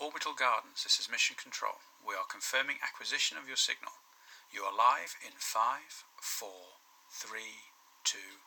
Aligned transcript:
Orbital 0.00 0.32
Gardens, 0.38 0.84
this 0.84 1.00
is 1.00 1.10
Mission 1.10 1.34
Control. 1.34 1.72
We 2.06 2.14
are 2.14 2.24
confirming 2.30 2.76
acquisition 2.84 3.36
of 3.36 3.48
your 3.48 3.56
signal. 3.56 3.90
You 4.54 4.62
are 4.62 4.70
live 4.70 5.16
in 5.26 5.32
five, 5.38 6.04
four, 6.20 6.78
three, 7.10 7.66
two. 8.04 8.38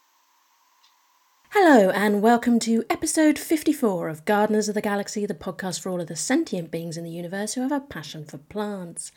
Hello, 1.50 1.90
and 1.90 2.22
welcome 2.22 2.58
to 2.60 2.86
episode 2.90 3.38
54 3.38 4.08
of 4.08 4.24
Gardeners 4.24 4.70
of 4.70 4.76
the 4.76 4.82
Galaxy, 4.82 5.26
the 5.26 5.34
podcast 5.34 5.82
for 5.82 5.90
all 5.90 6.00
of 6.00 6.08
the 6.08 6.16
sentient 6.16 6.72
beings 6.72 6.96
in 6.96 7.04
the 7.04 7.12
universe 7.12 7.56
who 7.56 7.62
have 7.62 7.74
a 7.74 7.82
passion 7.82 8.24
for 8.24 8.38
plants. 8.38 9.12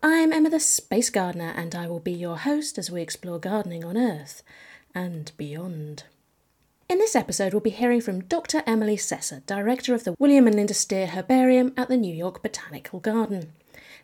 I'm 0.00 0.32
Emma 0.32 0.50
the 0.50 0.60
Space 0.60 1.10
Gardener, 1.10 1.52
and 1.56 1.74
I 1.74 1.88
will 1.88 1.98
be 1.98 2.12
your 2.12 2.38
host 2.38 2.78
as 2.78 2.88
we 2.88 3.02
explore 3.02 3.40
gardening 3.40 3.84
on 3.84 3.96
Earth 3.96 4.44
and 4.94 5.32
beyond. 5.36 6.04
In 6.90 6.96
this 6.96 7.14
episode, 7.14 7.52
we'll 7.52 7.60
be 7.60 7.68
hearing 7.68 8.00
from 8.00 8.22
Dr. 8.22 8.62
Emily 8.66 8.96
Sessa, 8.96 9.44
Director 9.44 9.94
of 9.94 10.04
the 10.04 10.14
William 10.18 10.46
and 10.46 10.56
Lynda 10.56 10.74
Steere 10.74 11.08
Herbarium 11.08 11.74
at 11.76 11.88
the 11.88 11.98
New 11.98 12.14
York 12.14 12.42
Botanical 12.42 12.98
Garden. 12.98 13.52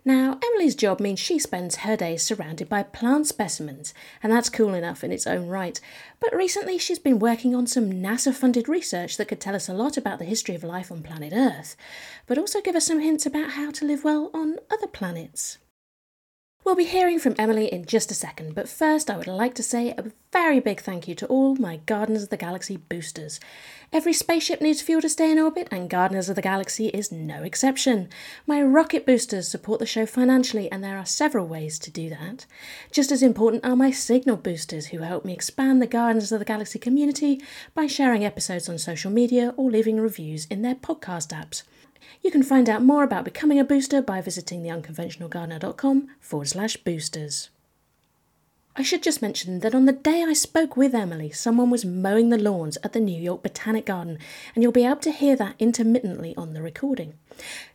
Now, 0.05 0.38
Emily's 0.45 0.74
job 0.74 1.01
means 1.01 1.19
she 1.19 1.38
spends 1.38 1.77
her 1.77 1.97
days 1.97 2.23
surrounded 2.23 2.69
by 2.69 2.83
plant 2.83 3.27
specimens, 3.27 3.95
and 4.23 4.30
that's 4.30 4.51
cool 4.51 4.74
enough 4.74 5.02
in 5.02 5.12
its 5.12 5.27
own 5.27 5.47
right. 5.47 5.80
But 6.20 6.37
recently, 6.37 6.77
she's 6.77 6.98
been 6.98 7.19
working 7.19 7.55
on 7.55 7.66
some 7.66 7.91
NASA 7.91 8.34
funded 8.34 8.69
research 8.69 9.16
that 9.16 9.29
could 9.29 9.41
tell 9.41 9.57
us 9.57 9.66
a 9.66 9.73
lot 9.73 9.96
about 9.96 10.19
the 10.19 10.27
history 10.27 10.55
of 10.55 10.62
life 10.62 10.93
on 10.93 11.02
planet 11.02 11.32
Earth, 11.35 11.77
but 12.27 12.37
also 12.37 12.60
give 12.60 12.77
us 12.77 12.85
some 12.85 13.01
hints 13.01 13.24
about 13.24 13.52
how 13.52 13.71
to 13.71 13.87
live 13.87 14.05
well 14.05 14.30
on 14.35 14.59
other 14.71 14.88
planets. 14.88 15.57
We'll 16.64 16.74
be 16.74 16.84
hearing 16.84 17.18
from 17.18 17.34
Emily 17.38 17.66
in 17.66 17.84
just 17.84 18.10
a 18.10 18.14
second, 18.14 18.54
but 18.54 18.70
first 18.70 19.10
I 19.10 19.18
would 19.18 19.27
like 19.27 19.54
to 19.56 19.62
say 19.62 19.91
a 19.91 20.10
very 20.32 20.60
big 20.60 20.80
thank 20.80 21.06
you 21.06 21.14
to 21.16 21.27
all 21.27 21.56
my 21.56 21.77
Gardeners 21.84 22.23
of 22.23 22.30
the 22.30 22.38
Galaxy 22.38 22.78
boosters. 22.78 23.38
Every 23.92 24.14
spaceship 24.14 24.62
needs 24.62 24.80
fuel 24.80 25.02
to 25.02 25.10
stay 25.10 25.30
in 25.30 25.38
orbit, 25.38 25.68
and 25.70 25.90
Gardeners 25.90 26.30
of 26.30 26.37
the 26.37 26.42
Galaxy 26.42 26.87
is 26.88 27.12
no 27.12 27.42
exception. 27.42 28.09
My 28.46 28.62
rocket 28.62 29.04
boosters 29.04 29.46
support 29.46 29.78
the 29.78 29.84
show 29.84 30.06
financially, 30.06 30.73
and 30.73 30.82
there 30.82 30.96
are 30.96 31.04
several 31.04 31.46
ways 31.46 31.79
to 31.80 31.90
do 31.90 32.09
that. 32.09 32.46
Just 32.90 33.12
as 33.12 33.23
important 33.23 33.62
are 33.62 33.76
my 33.76 33.90
signal 33.90 34.38
boosters, 34.38 34.87
who 34.87 35.01
help 35.01 35.26
me 35.26 35.34
expand 35.34 35.82
the 35.82 35.87
Gardeners 35.87 36.32
of 36.32 36.38
the 36.38 36.46
Galaxy 36.46 36.78
community 36.78 37.43
by 37.74 37.87
sharing 37.87 38.24
episodes 38.24 38.71
on 38.71 38.78
social 38.78 39.10
media 39.10 39.52
or 39.59 39.71
leaving 39.71 40.01
reviews 40.01 40.46
in 40.46 40.62
their 40.62 40.76
podcast 40.76 41.28
apps. 41.28 41.62
You 42.25 42.30
can 42.30 42.43
find 42.43 42.71
out 42.71 42.83
more 42.83 43.05
about 43.05 43.27
becoming 43.27 43.61
a 43.61 43.65
booster 43.65 44.01
by 44.01 44.23
visiting 44.23 44.63
theunconventionalgardener.com 44.63 46.09
forward 46.21 46.49
slash 46.49 46.79
boosters. 46.79 47.51
I 48.75 48.83
should 48.83 49.03
just 49.03 49.21
mention 49.21 49.61
that 49.61 49.75
on 49.75 49.85
the 49.85 49.93
day 49.93 50.25
I 50.27 50.33
spoke 50.33 50.75
with 50.75 50.95
Emily, 50.95 51.30
someone 51.30 51.69
was 51.69 51.85
mowing 51.85 52.30
the 52.30 52.39
lawns 52.39 52.79
at 52.83 52.95
the 52.95 52.99
New 52.99 53.21
York 53.21 53.43
Botanic 53.43 53.85
Garden, 53.85 54.19
and 54.55 54.63
you'll 54.63 54.73
be 54.73 54.87
able 54.87 54.97
to 54.97 55.13
hear 55.13 55.37
that 55.37 55.55
intermittently 55.59 56.35
on 56.35 56.55
the 56.55 56.63
recording. 56.63 57.13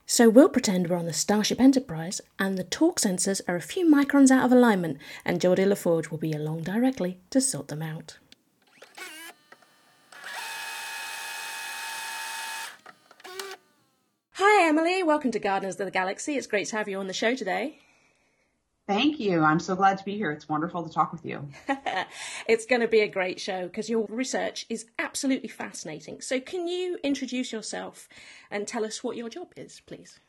So 0.07 0.29
we'll 0.29 0.49
pretend 0.49 0.89
we're 0.89 0.97
on 0.97 1.05
the 1.05 1.13
Starship 1.13 1.61
Enterprise, 1.61 2.19
and 2.39 2.57
the 2.57 2.63
torque 2.63 2.99
sensors 2.99 3.41
are 3.47 3.55
a 3.55 3.61
few 3.61 3.85
microns 3.85 4.31
out 4.31 4.45
of 4.45 4.51
alignment, 4.51 4.97
and 5.23 5.39
Geordi 5.39 5.63
LaForge 5.67 6.09
will 6.09 6.17
be 6.17 6.33
along 6.33 6.63
directly 6.63 7.19
to 7.29 7.39
sort 7.39 7.67
them 7.67 7.83
out. 7.83 8.17
Emily. 14.69 15.01
Welcome 15.01 15.31
to 15.31 15.39
Gardeners 15.39 15.79
of 15.79 15.87
the 15.87 15.91
Galaxy. 15.91 16.35
It's 16.35 16.45
great 16.45 16.67
to 16.67 16.77
have 16.77 16.87
you 16.87 16.99
on 16.99 17.07
the 17.07 17.13
show 17.13 17.33
today. 17.33 17.79
Thank 18.85 19.19
you. 19.19 19.43
I'm 19.43 19.59
so 19.59 19.75
glad 19.75 19.97
to 19.97 20.05
be 20.05 20.15
here. 20.15 20.29
It's 20.31 20.47
wonderful 20.47 20.83
to 20.83 20.93
talk 20.93 21.11
with 21.11 21.25
you. 21.25 21.49
it's 22.47 22.67
going 22.67 22.81
to 22.81 22.87
be 22.87 22.99
a 22.99 23.07
great 23.07 23.39
show 23.39 23.63
because 23.63 23.89
your 23.89 24.05
research 24.09 24.67
is 24.69 24.85
absolutely 24.99 25.49
fascinating. 25.49 26.21
So, 26.21 26.39
can 26.39 26.67
you 26.67 26.99
introduce 27.01 27.51
yourself 27.51 28.07
and 28.51 28.67
tell 28.67 28.85
us 28.85 29.03
what 29.03 29.17
your 29.17 29.27
job 29.27 29.53
is, 29.57 29.81
please? 29.87 30.19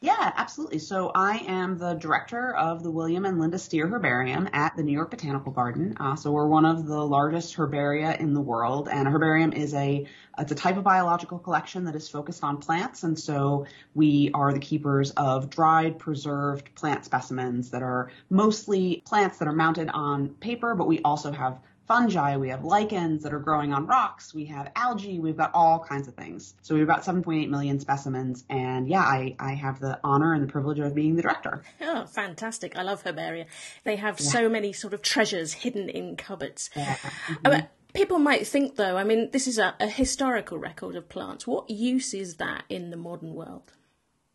Yeah, 0.00 0.32
absolutely. 0.36 0.78
So 0.78 1.10
I 1.12 1.38
am 1.48 1.76
the 1.76 1.94
director 1.94 2.54
of 2.54 2.84
the 2.84 2.90
William 2.90 3.24
and 3.24 3.38
Lynda 3.38 3.58
Steere 3.58 3.88
Herbarium 3.88 4.48
at 4.52 4.76
the 4.76 4.84
New 4.84 4.92
York 4.92 5.10
Botanical 5.10 5.50
Garden. 5.50 5.96
Uh, 5.98 6.14
so 6.14 6.30
we're 6.30 6.46
one 6.46 6.64
of 6.64 6.86
the 6.86 7.04
largest 7.04 7.56
herbaria 7.56 8.16
in 8.20 8.32
the 8.32 8.40
world, 8.40 8.88
and 8.88 9.08
a 9.08 9.10
herbarium 9.10 9.52
is 9.52 9.74
a 9.74 10.06
it's 10.38 10.52
a 10.52 10.54
type 10.54 10.76
of 10.76 10.84
biological 10.84 11.40
collection 11.40 11.84
that 11.86 11.96
is 11.96 12.08
focused 12.08 12.44
on 12.44 12.58
plants, 12.58 13.02
and 13.02 13.18
so 13.18 13.66
we 13.92 14.30
are 14.34 14.52
the 14.52 14.60
keepers 14.60 15.10
of 15.10 15.50
dried, 15.50 15.98
preserved 15.98 16.72
plant 16.76 17.04
specimens 17.04 17.70
that 17.70 17.82
are 17.82 18.12
mostly 18.30 19.02
plants 19.04 19.38
that 19.38 19.48
are 19.48 19.52
mounted 19.52 19.90
on 19.92 20.28
paper, 20.28 20.76
but 20.76 20.86
we 20.86 21.00
also 21.00 21.32
have 21.32 21.58
fungi, 21.88 22.36
we 22.36 22.50
have 22.50 22.64
lichens 22.64 23.22
that 23.22 23.32
are 23.32 23.38
growing 23.38 23.72
on 23.72 23.86
rocks, 23.86 24.34
we 24.34 24.44
have 24.44 24.70
algae, 24.76 25.18
we've 25.18 25.36
got 25.36 25.50
all 25.54 25.80
kinds 25.80 26.06
of 26.06 26.14
things. 26.14 26.54
So 26.60 26.74
we 26.74 26.80
have 26.80 26.88
about 26.88 27.04
7.8 27.04 27.48
million 27.48 27.80
specimens, 27.80 28.44
and 28.50 28.86
yeah, 28.86 29.00
I, 29.00 29.34
I 29.40 29.54
have 29.54 29.80
the 29.80 29.98
honor 30.04 30.34
and 30.34 30.42
the 30.42 30.52
privilege 30.52 30.78
of 30.78 30.94
being 30.94 31.16
the 31.16 31.22
director. 31.22 31.62
Oh, 31.80 32.04
fantastic. 32.04 32.76
I 32.76 32.82
love 32.82 33.02
herbaria. 33.04 33.46
They 33.84 33.96
have 33.96 34.20
yeah. 34.20 34.26
so 34.26 34.48
many 34.48 34.72
sort 34.74 34.92
of 34.92 35.00
treasures 35.00 35.54
hidden 35.54 35.88
in 35.88 36.16
cupboards. 36.16 36.68
Yeah. 36.76 36.96
Mm-hmm. 37.28 37.66
people 37.94 38.18
might 38.18 38.46
think, 38.46 38.76
though, 38.76 38.98
I 38.98 39.04
mean, 39.04 39.30
this 39.32 39.46
is 39.46 39.58
a, 39.58 39.74
a 39.80 39.88
historical 39.88 40.58
record 40.58 40.94
of 40.94 41.08
plants. 41.08 41.46
What 41.46 41.70
use 41.70 42.12
is 42.12 42.36
that 42.36 42.64
in 42.68 42.90
the 42.90 42.96
modern 42.98 43.34
world? 43.34 43.72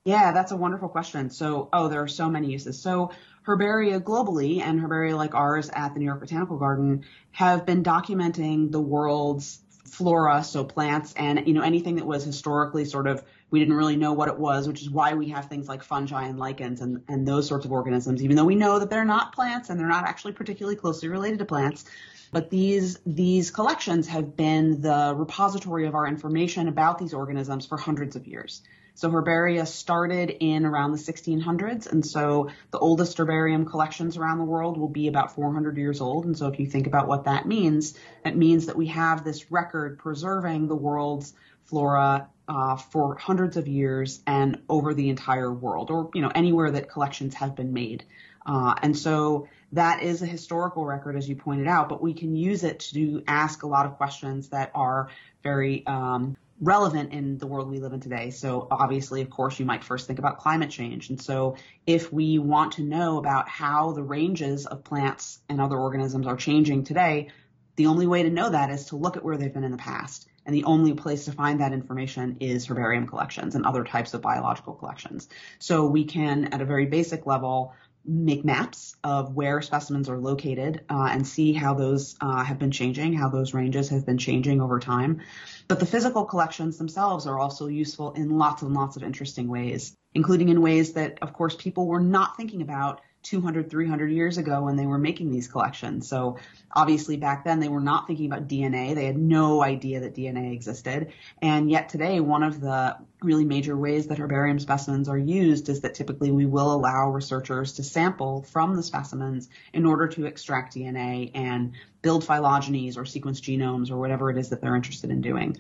Yeah, 0.06 0.34
that's 0.34 0.52
a 0.52 0.58
wonderful 0.58 0.90
question. 0.90 1.30
So, 1.30 1.70
oh, 1.72 1.88
there 1.88 2.02
are 2.02 2.10
so 2.10 2.30
many 2.30 2.52
uses. 2.52 2.82
So, 2.82 3.12
herbaria 3.46 4.02
globally 4.02 4.62
and 4.62 4.80
herbaria 4.80 5.16
like 5.16 5.36
ours 5.36 5.70
at 5.74 5.94
the 5.94 6.00
New 6.00 6.06
York 6.06 6.20
Botanical 6.20 6.58
Garden 6.58 7.06
have 7.32 7.66
been 7.66 7.84
documenting 7.84 8.72
the 8.72 8.80
world's 8.80 9.60
flora, 9.86 10.44
so 10.44 10.64
plants 10.64 11.14
and 11.16 11.48
you 11.48 11.54
know 11.54 11.62
anything 11.62 11.96
that 11.96 12.06
was 12.06 12.24
historically 12.24 12.86
sort 12.86 13.08
of 13.08 13.24
we 13.52 13.60
didn't 13.60 13.76
really 13.76 13.96
know 13.96 14.14
what 14.14 14.30
it 14.30 14.40
was, 14.40 14.68
which 14.68 14.82
is 14.82 14.90
why 14.90 15.14
we 15.14 15.30
have 15.30 15.46
things 15.46 15.68
like 15.68 15.84
fungi 15.84 16.26
and 16.26 16.40
lichens 16.40 16.82
and, 16.82 17.04
and 17.08 17.28
those 17.28 17.48
sorts 17.48 17.66
of 17.66 17.72
organisms, 17.72 18.24
even 18.24 18.36
though 18.36 18.46
we 18.46 18.56
know 18.56 18.80
that 18.80 18.90
they're 18.90 19.06
not 19.06 19.36
plants 19.36 19.70
and 19.70 19.80
they're 19.80 19.88
not 19.88 20.06
actually 20.06 20.34
particularly 20.34 20.76
closely 20.76 21.08
related 21.08 21.38
to 21.38 21.46
plants. 21.46 21.86
But 22.32 22.50
these 22.50 22.98
these 23.06 23.52
collections 23.52 24.08
have 24.08 24.36
been 24.36 24.82
the 24.82 25.14
repository 25.16 25.86
of 25.86 25.94
our 25.94 26.08
information 26.08 26.68
about 26.68 26.98
these 26.98 27.14
organisms 27.14 27.68
for 27.68 27.78
hundreds 27.78 28.16
of 28.16 28.26
years. 28.26 28.64
So 28.96 29.10
herbaria 29.10 29.66
started 29.66 30.30
in 30.40 30.66
around 30.66 30.92
the 30.92 30.98
1600s, 30.98 31.92
and 31.92 32.06
so 32.06 32.50
the 32.72 32.78
oldest 32.78 33.18
herbarium 33.18 33.66
collections 33.66 34.18
around 34.18 34.38
the 34.38 34.46
world 34.46 34.78
will 34.78 34.90
be 34.90 35.08
about 35.08 35.34
400 35.34 35.78
years 35.78 36.00
old. 36.00 36.26
And 36.26 36.38
so 36.38 36.48
if 36.48 36.60
you 36.60 36.68
think 36.68 36.86
about 36.86 37.08
what 37.08 37.26
that 37.26 37.48
means, 37.48 37.98
it 38.24 38.36
means 38.36 38.68
that 38.68 38.76
we 38.76 38.88
have 38.88 39.24
this 39.24 39.52
record 39.52 39.98
preserving 39.98 40.68
the 40.68 40.76
world's 40.76 41.34
flora 41.66 42.30
uh, 42.48 42.76
for 42.76 43.16
hundreds 43.18 43.58
of 43.58 43.68
years 43.68 44.22
and 44.28 44.62
over 44.70 44.94
the 44.94 45.10
entire 45.10 45.52
world, 45.52 45.90
or 45.90 46.10
you 46.14 46.22
know 46.22 46.32
anywhere 46.34 46.72
that 46.72 46.90
collections 46.90 47.34
have 47.36 47.56
been 47.56 47.74
made. 47.74 48.04
Uh, 48.46 48.76
and 48.82 48.98
so 48.98 49.48
that 49.72 50.04
is 50.04 50.22
a 50.22 50.26
historical 50.26 50.86
record, 50.86 51.16
as 51.16 51.28
you 51.28 51.36
pointed 51.36 51.68
out, 51.68 51.90
but 51.90 52.02
we 52.02 52.14
can 52.14 52.36
use 52.36 52.64
it 52.64 52.80
to 52.80 53.24
ask 53.28 53.64
a 53.64 53.68
lot 53.68 53.86
of 53.86 53.96
questions 53.96 54.50
that 54.50 54.72
are 54.76 55.10
very 55.42 55.86
um, 55.88 56.36
relevant 56.62 57.12
in 57.14 57.38
the 57.38 57.48
world 57.48 57.70
we 57.70 57.80
live 57.80 57.94
in 57.94 58.00
today. 58.00 58.30
So 58.30 58.68
obviously, 58.70 59.22
of 59.22 59.30
course, 59.30 59.60
you 59.60 59.66
might 59.66 59.84
first 59.84 60.08
think 60.08 60.20
about 60.20 60.40
climate 60.40 60.70
change. 60.70 61.10
And 61.10 61.22
so 61.22 61.58
if 61.86 62.14
we 62.14 62.40
want 62.40 62.74
to 62.74 62.84
know 62.84 63.18
about 63.18 63.50
how 63.50 63.92
the 63.92 64.04
ranges 64.04 64.66
of 64.66 64.84
plants 64.84 65.40
and 65.50 65.60
other 65.60 65.78
organisms 65.78 66.28
are 66.28 66.38
changing 66.38 66.84
today, 66.84 67.30
the 67.76 67.88
only 67.88 68.08
way 68.08 68.24
to 68.24 68.30
know 68.30 68.50
that 68.50 68.70
is 68.70 68.86
to 68.86 68.96
look 68.96 69.18
at 69.18 69.26
where 69.26 69.38
they've 69.38 69.54
been 69.54 69.64
in 69.64 69.72
the 69.72 69.78
past. 69.78 70.28
And 70.46 70.54
the 70.54 70.66
only 70.66 70.94
place 70.94 71.26
to 71.26 71.32
find 71.32 71.62
that 71.62 71.72
information 71.72 72.38
is 72.42 72.66
herbarium 72.66 73.08
collections 73.08 73.56
and 73.56 73.66
other 73.66 73.84
types 73.84 74.14
of 74.14 74.22
biological 74.22 74.74
collections. 74.74 75.30
So 75.58 75.88
we 75.88 76.04
can, 76.04 76.54
at 76.54 76.62
a 76.62 76.66
very 76.66 76.86
basic 76.86 77.26
level, 77.26 77.74
make 78.06 78.44
maps 78.44 78.96
of 79.04 79.34
where 79.34 79.62
specimens 79.62 80.10
are 80.10 80.18
located 80.18 80.84
uh, 80.90 81.08
and 81.12 81.26
see 81.26 81.54
how 81.54 81.74
those 81.74 82.16
uh, 82.22 82.44
have 82.44 82.60
been 82.60 82.72
changing, 82.72 83.14
how 83.14 83.30
those 83.30 83.54
ranges 83.54 83.90
have 83.90 84.06
been 84.06 84.18
changing 84.18 84.62
over 84.62 84.80
time. 84.80 85.22
But 85.68 85.80
the 85.80 85.86
physical 85.86 86.26
collections 86.26 86.78
themselves 86.78 87.26
are 87.28 87.40
also 87.40 87.68
useful 87.68 88.12
in 88.14 88.38
lots 88.38 88.62
and 88.62 88.74
lots 88.74 88.98
of 88.98 89.04
interesting 89.04 89.48
ways, 89.48 89.96
including 90.14 90.50
in 90.50 90.62
ways 90.62 90.94
that, 90.94 91.20
of 91.22 91.34
course, 91.34 91.56
people 91.56 91.88
were 91.88 92.02
not 92.02 92.36
thinking 92.36 92.62
about 92.62 93.02
200, 93.24 93.70
300 93.70 94.12
years 94.12 94.38
ago 94.38 94.64
when 94.64 94.76
they 94.76 94.86
were 94.86 94.98
making 94.98 95.32
these 95.32 95.48
collections. 95.48 96.08
So 96.08 96.38
obviously 96.72 97.18
back 97.18 97.46
then 97.46 97.60
they 97.60 97.70
were 97.70 97.82
not 97.82 98.06
thinking 98.06 98.26
about 98.26 98.48
DNA. 98.48 98.94
They 98.94 99.06
had 99.06 99.18
no 99.18 99.64
idea 99.64 100.02
that 100.02 100.16
DNA 100.16 100.54
existed. 100.54 101.14
And 101.42 101.72
yet 101.72 101.90
today, 101.90 102.20
one 102.20 102.44
of 102.44 102.60
the 102.60 102.98
really 103.22 103.46
major 103.46 103.76
ways 103.78 104.08
that 104.08 104.18
herbarium 104.18 104.60
specimens 104.60 105.08
are 105.08 105.18
used 105.18 105.70
is 105.70 105.82
that 105.82 105.96
typically 105.96 106.32
we 106.32 106.46
will 106.46 106.74
allow 106.74 107.10
researchers 107.10 107.74
to 107.74 107.84
sample 107.84 108.44
from 108.44 108.76
the 108.76 108.84
specimens 108.84 109.50
in 109.74 109.86
order 109.86 110.08
to 110.10 110.26
extract 110.26 110.76
DNA 110.76 111.32
and 111.34 111.74
build 112.02 112.26
phylogenies 112.26 112.98
or 112.98 113.06
sequence 113.06 113.40
genomes 113.40 113.90
or 113.90 113.98
whatever 113.98 114.30
it 114.30 114.38
is 114.38 114.50
that 114.50 114.62
they're 114.62 114.76
interested 114.76 115.10
in 115.10 115.22
doing. 115.22 115.58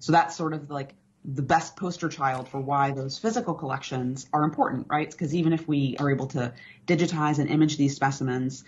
So 0.00 0.12
that's 0.12 0.36
sort 0.36 0.54
of 0.54 0.70
like 0.70 0.94
the 1.24 1.42
best 1.42 1.76
poster 1.76 2.08
child 2.08 2.48
for 2.48 2.60
why 2.60 2.92
those 2.92 3.18
physical 3.18 3.54
collections 3.54 4.26
are 4.32 4.42
important, 4.42 4.86
right? 4.88 5.10
Because 5.10 5.34
even 5.34 5.52
if 5.52 5.68
we 5.68 5.96
are 5.98 6.10
able 6.10 6.26
to 6.28 6.52
digitize 6.86 7.38
and 7.38 7.50
image 7.50 7.76
these 7.76 7.94
specimens, 7.94 8.64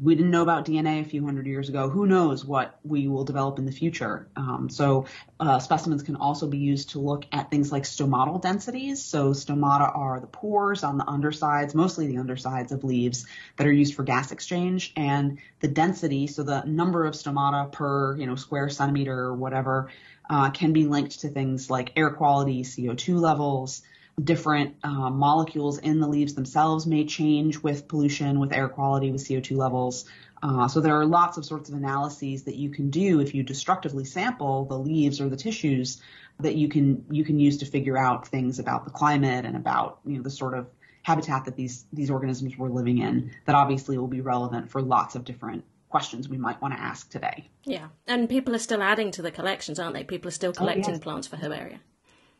we 0.00 0.14
didn't 0.14 0.30
know 0.30 0.42
about 0.42 0.64
DNA 0.64 1.00
a 1.00 1.04
few 1.04 1.24
hundred 1.24 1.46
years 1.46 1.68
ago. 1.68 1.88
Who 1.88 2.06
knows 2.06 2.44
what 2.44 2.78
we 2.84 3.08
will 3.08 3.24
develop 3.24 3.58
in 3.58 3.66
the 3.66 3.72
future? 3.72 4.28
Um, 4.36 4.68
so 4.70 5.06
uh, 5.40 5.58
specimens 5.58 6.04
can 6.04 6.14
also 6.14 6.46
be 6.46 6.58
used 6.58 6.90
to 6.90 7.00
look 7.00 7.24
at 7.32 7.50
things 7.50 7.72
like 7.72 7.82
stomatal 7.82 8.40
densities. 8.40 9.02
So 9.02 9.32
stomata 9.32 9.94
are 9.94 10.20
the 10.20 10.28
pores 10.28 10.84
on 10.84 10.96
the 10.96 11.08
undersides, 11.08 11.74
mostly 11.74 12.06
the 12.06 12.18
undersides 12.18 12.70
of 12.70 12.84
leaves 12.84 13.26
that 13.56 13.66
are 13.66 13.72
used 13.72 13.94
for 13.94 14.04
gas 14.04 14.30
exchange, 14.30 14.92
and 14.96 15.38
the 15.58 15.68
density, 15.68 16.28
so 16.28 16.44
the 16.44 16.62
number 16.64 17.04
of 17.04 17.14
stomata 17.14 17.72
per 17.72 18.16
you 18.16 18.26
know 18.26 18.36
square 18.36 18.68
centimeter 18.68 19.18
or 19.18 19.34
whatever, 19.34 19.90
uh, 20.30 20.50
can 20.50 20.72
be 20.72 20.86
linked 20.86 21.20
to 21.20 21.28
things 21.28 21.68
like 21.68 21.92
air 21.96 22.10
quality, 22.10 22.62
CO2 22.62 23.20
levels 23.20 23.82
different 24.22 24.76
uh, 24.82 25.10
molecules 25.10 25.78
in 25.78 26.00
the 26.00 26.06
leaves 26.06 26.34
themselves 26.34 26.86
may 26.86 27.04
change 27.04 27.58
with 27.58 27.88
pollution, 27.88 28.38
with 28.38 28.52
air 28.52 28.68
quality, 28.68 29.10
with 29.10 29.22
CO2 29.22 29.56
levels. 29.56 30.04
Uh, 30.42 30.68
so 30.68 30.80
there 30.80 30.98
are 30.98 31.06
lots 31.06 31.36
of 31.36 31.44
sorts 31.44 31.68
of 31.68 31.74
analyses 31.74 32.44
that 32.44 32.56
you 32.56 32.70
can 32.70 32.90
do 32.90 33.20
if 33.20 33.34
you 33.34 33.42
destructively 33.42 34.04
sample 34.04 34.64
the 34.64 34.78
leaves 34.78 35.20
or 35.20 35.28
the 35.28 35.36
tissues 35.36 36.00
that 36.38 36.54
you 36.54 36.68
can 36.68 37.04
you 37.10 37.24
can 37.24 37.38
use 37.38 37.58
to 37.58 37.66
figure 37.66 37.98
out 37.98 38.26
things 38.26 38.58
about 38.58 38.84
the 38.84 38.90
climate 38.90 39.44
and 39.44 39.54
about 39.54 39.98
you 40.06 40.16
know 40.16 40.22
the 40.22 40.30
sort 40.30 40.54
of 40.54 40.66
habitat 41.02 41.44
that 41.44 41.56
these 41.56 41.84
these 41.92 42.10
organisms 42.10 42.56
were 42.56 42.70
living 42.70 42.98
in 42.98 43.30
that 43.44 43.54
obviously 43.54 43.98
will 43.98 44.08
be 44.08 44.22
relevant 44.22 44.70
for 44.70 44.80
lots 44.80 45.14
of 45.14 45.24
different 45.24 45.64
questions 45.90 46.28
we 46.28 46.38
might 46.38 46.62
want 46.62 46.72
to 46.72 46.80
ask 46.80 47.10
today. 47.10 47.48
Yeah, 47.64 47.88
and 48.06 48.28
people 48.28 48.54
are 48.54 48.60
still 48.60 48.82
adding 48.82 49.10
to 49.12 49.22
the 49.22 49.30
collections, 49.30 49.78
aren't 49.78 49.94
they? 49.94 50.04
People 50.04 50.28
are 50.28 50.32
still 50.32 50.52
collecting 50.52 50.86
oh, 50.86 50.92
yes. 50.92 51.00
plants 51.00 51.26
for 51.26 51.36
herbaria. 51.36 51.80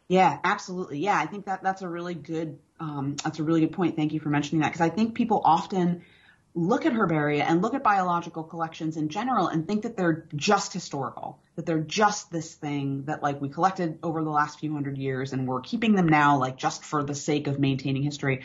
Yeah, 0.08 0.38
absolutely. 0.42 0.98
Yeah, 0.98 1.18
I 1.18 1.26
think 1.26 1.46
that 1.46 1.62
that's 1.62 1.82
a 1.82 1.88
really 1.88 2.14
good 2.14 2.58
um, 2.80 3.16
that's 3.22 3.38
a 3.38 3.44
really 3.44 3.60
good 3.60 3.72
point. 3.72 3.96
Thank 3.96 4.12
you 4.12 4.20
for 4.20 4.30
mentioning 4.30 4.62
that 4.62 4.72
because 4.72 4.80
I 4.80 4.88
think 4.88 5.14
people 5.14 5.42
often 5.44 6.02
look 6.54 6.84
at 6.84 6.92
herbaria 6.92 7.44
and 7.46 7.62
look 7.62 7.74
at 7.74 7.82
biological 7.82 8.42
collections 8.42 8.96
in 8.96 9.08
general 9.08 9.46
and 9.46 9.68
think 9.68 9.82
that 9.82 9.96
they're 9.96 10.26
just 10.34 10.72
historical, 10.72 11.38
that 11.54 11.64
they're 11.64 11.78
just 11.78 12.32
this 12.32 12.54
thing 12.54 13.04
that 13.04 13.22
like 13.22 13.40
we 13.40 13.48
collected 13.48 13.98
over 14.02 14.24
the 14.24 14.30
last 14.30 14.58
few 14.58 14.72
hundred 14.72 14.98
years 14.98 15.32
and 15.32 15.46
we're 15.46 15.60
keeping 15.60 15.94
them 15.94 16.08
now 16.08 16.38
like 16.38 16.56
just 16.56 16.82
for 16.82 17.04
the 17.04 17.14
sake 17.14 17.46
of 17.46 17.60
maintaining 17.60 18.02
history. 18.02 18.42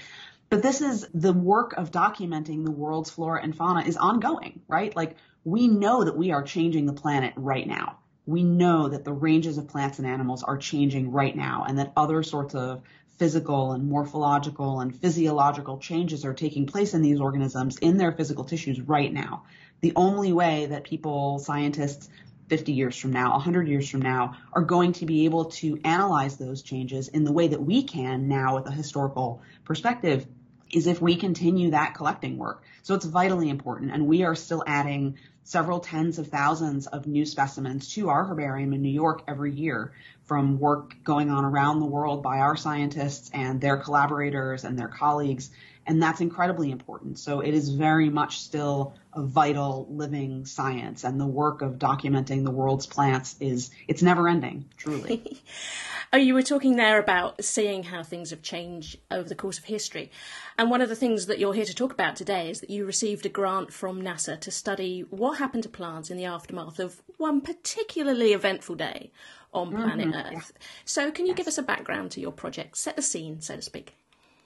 But 0.50 0.62
this 0.62 0.82
is 0.82 1.08
the 1.14 1.34
work 1.34 1.74
of 1.74 1.92
documenting 1.92 2.64
the 2.64 2.72
world's 2.72 3.10
flora 3.10 3.42
and 3.44 3.56
fauna 3.56 3.82
is 3.82 3.98
ongoing, 3.98 4.62
right? 4.68 4.96
Like 4.96 5.18
we 5.44 5.68
know 5.68 6.04
that 6.04 6.18
we 6.18 6.32
are 6.32 6.44
changing 6.44 6.86
the 6.86 6.94
planet 6.94 7.34
right 7.36 7.68
now 7.68 8.00
we 8.26 8.44
know 8.44 8.90
that 8.90 9.04
the 9.04 9.14
ranges 9.14 9.58
of 9.58 9.68
plants 9.68 10.00
and 10.00 10.08
animals 10.08 10.44
are 10.44 10.58
changing 10.58 11.12
right 11.12 11.36
now 11.36 11.66
and 11.68 11.78
that 11.78 11.94
other 11.96 12.24
sorts 12.24 12.56
of 12.56 12.82
physical 13.18 13.72
and 13.72 13.88
morphological 13.88 14.82
and 14.82 14.96
physiological 14.96 15.78
changes 15.78 16.26
are 16.26 16.34
taking 16.34 16.66
place 16.66 16.94
in 16.94 17.02
these 17.02 17.22
organisms 17.22 17.78
in 17.78 17.98
their 17.98 18.12
physical 18.12 18.44
tissues 18.44 18.82
right 18.82 19.14
now. 19.14 19.44
The 19.82 19.94
only 19.96 20.34
way 20.34 20.66
that 20.66 20.84
people, 20.84 21.40
scientists, 21.40 22.10
50 22.50 22.74
years 22.74 22.98
from 22.98 23.14
now, 23.14 23.32
100 23.32 23.68
years 23.68 23.90
from 23.90 24.02
now, 24.02 24.36
are 24.54 24.64
going 24.64 24.94
to 24.94 25.06
be 25.06 25.26
able 25.26 25.46
to 25.46 25.80
analyze 25.84 26.38
those 26.38 26.62
changes 26.62 27.08
in 27.08 27.24
the 27.24 27.32
way 27.32 27.48
that 27.48 27.62
we 27.62 27.84
can 27.84 28.28
now 28.28 28.56
with 28.56 28.68
a 28.68 28.72
historical 28.72 29.42
perspective 29.64 30.28
is 30.72 30.88
if 30.88 31.02
we 31.02 31.16
continue 31.16 31.72
that 31.72 31.96
collecting 31.96 32.38
work. 32.38 32.64
So 32.84 32.96
it's 32.96 33.06
vitally 33.06 33.50
important. 33.50 33.92
And 33.92 34.08
we 34.08 34.24
are 34.24 34.36
still 34.36 34.64
adding 34.66 35.18
several 35.44 35.80
tens 35.80 36.18
of 36.18 36.28
thousands 36.28 36.88
of 36.88 37.06
new 37.06 37.26
specimens 37.26 37.94
to 37.94 38.10
our 38.10 38.26
herbarium 38.26 38.74
in 38.74 38.82
New 38.82 38.90
York 38.90 39.24
every 39.28 39.52
year 39.52 39.94
from 40.26 40.60
work 40.60 40.96
going 41.04 41.30
on 41.30 41.46
around 41.46 41.80
the 41.80 41.86
world 41.86 42.24
by 42.24 42.40
our 42.40 42.56
scientists 42.56 43.30
and 43.32 43.62
their 43.62 43.78
collaborators 43.78 44.64
and 44.64 44.78
their 44.78 44.88
colleagues. 44.88 45.52
And 45.86 46.02
that's 46.02 46.20
incredibly 46.20 46.72
important. 46.72 47.20
So 47.20 47.42
it 47.42 47.54
is 47.54 47.70
very 47.70 48.10
much 48.10 48.40
still 48.40 48.96
a 49.14 49.22
vital 49.22 49.88
living 49.92 50.46
science 50.46 51.04
and 51.04 51.22
the 51.22 51.28
work 51.28 51.62
of 51.62 51.74
documenting 51.74 52.44
the 52.44 52.50
world's 52.50 52.88
plants 52.88 53.36
is, 53.40 53.70
it's 53.88 54.02
never 54.02 54.28
ending, 54.28 54.66
truly. 54.78 55.44
Oh, 56.16 56.18
you 56.18 56.34
were 56.34 56.44
talking 56.44 56.78
there 56.78 56.98
about 56.98 57.44
seeing 57.44 57.84
how 57.84 58.02
things 58.02 58.30
have 58.30 58.42
changed 58.42 59.00
over 59.12 59.28
the 59.28 59.36
course 59.36 59.58
of 59.58 59.66
history. 59.66 60.12
And 60.58 60.72
one 60.72 60.80
of 60.80 60.88
the 60.88 60.96
things 60.96 61.26
that 61.26 61.40
you're 61.40 61.54
here 61.54 61.66
to 61.66 61.76
talk 61.76 61.92
about 61.92 62.16
today 62.16 62.50
is 62.50 62.62
that 62.62 62.70
you 62.70 62.86
received 62.86 63.26
a 63.26 63.30
grant 63.30 63.74
from 63.74 64.02
NASA 64.02 64.40
to 64.40 64.50
study 64.50 65.02
what 65.10 65.40
happened 65.40 65.64
to 65.64 65.70
plants 65.70 66.10
in 66.10 66.16
the 66.16 66.24
aftermath 66.24 66.80
of 66.80 67.02
one 67.18 67.42
particularly 67.42 68.32
eventful 68.32 68.76
day 68.76 69.12
on 69.54 69.68
mm-hmm. 69.68 69.84
planet 69.84 70.08
mm-hmm. 70.08 70.38
Earth. 70.38 70.54
Yeah. 70.56 70.66
So, 70.86 71.12
can 71.12 71.26
you 71.26 71.32
yes. 71.32 71.38
give 71.38 71.48
us 71.50 71.58
a 71.58 71.64
background 71.64 72.12
to 72.12 72.22
your 72.22 72.32
project? 72.32 72.78
Set 72.78 72.96
the 72.96 73.02
scene, 73.02 73.42
so 73.42 73.58
to 73.58 73.62
speak. 73.62 73.94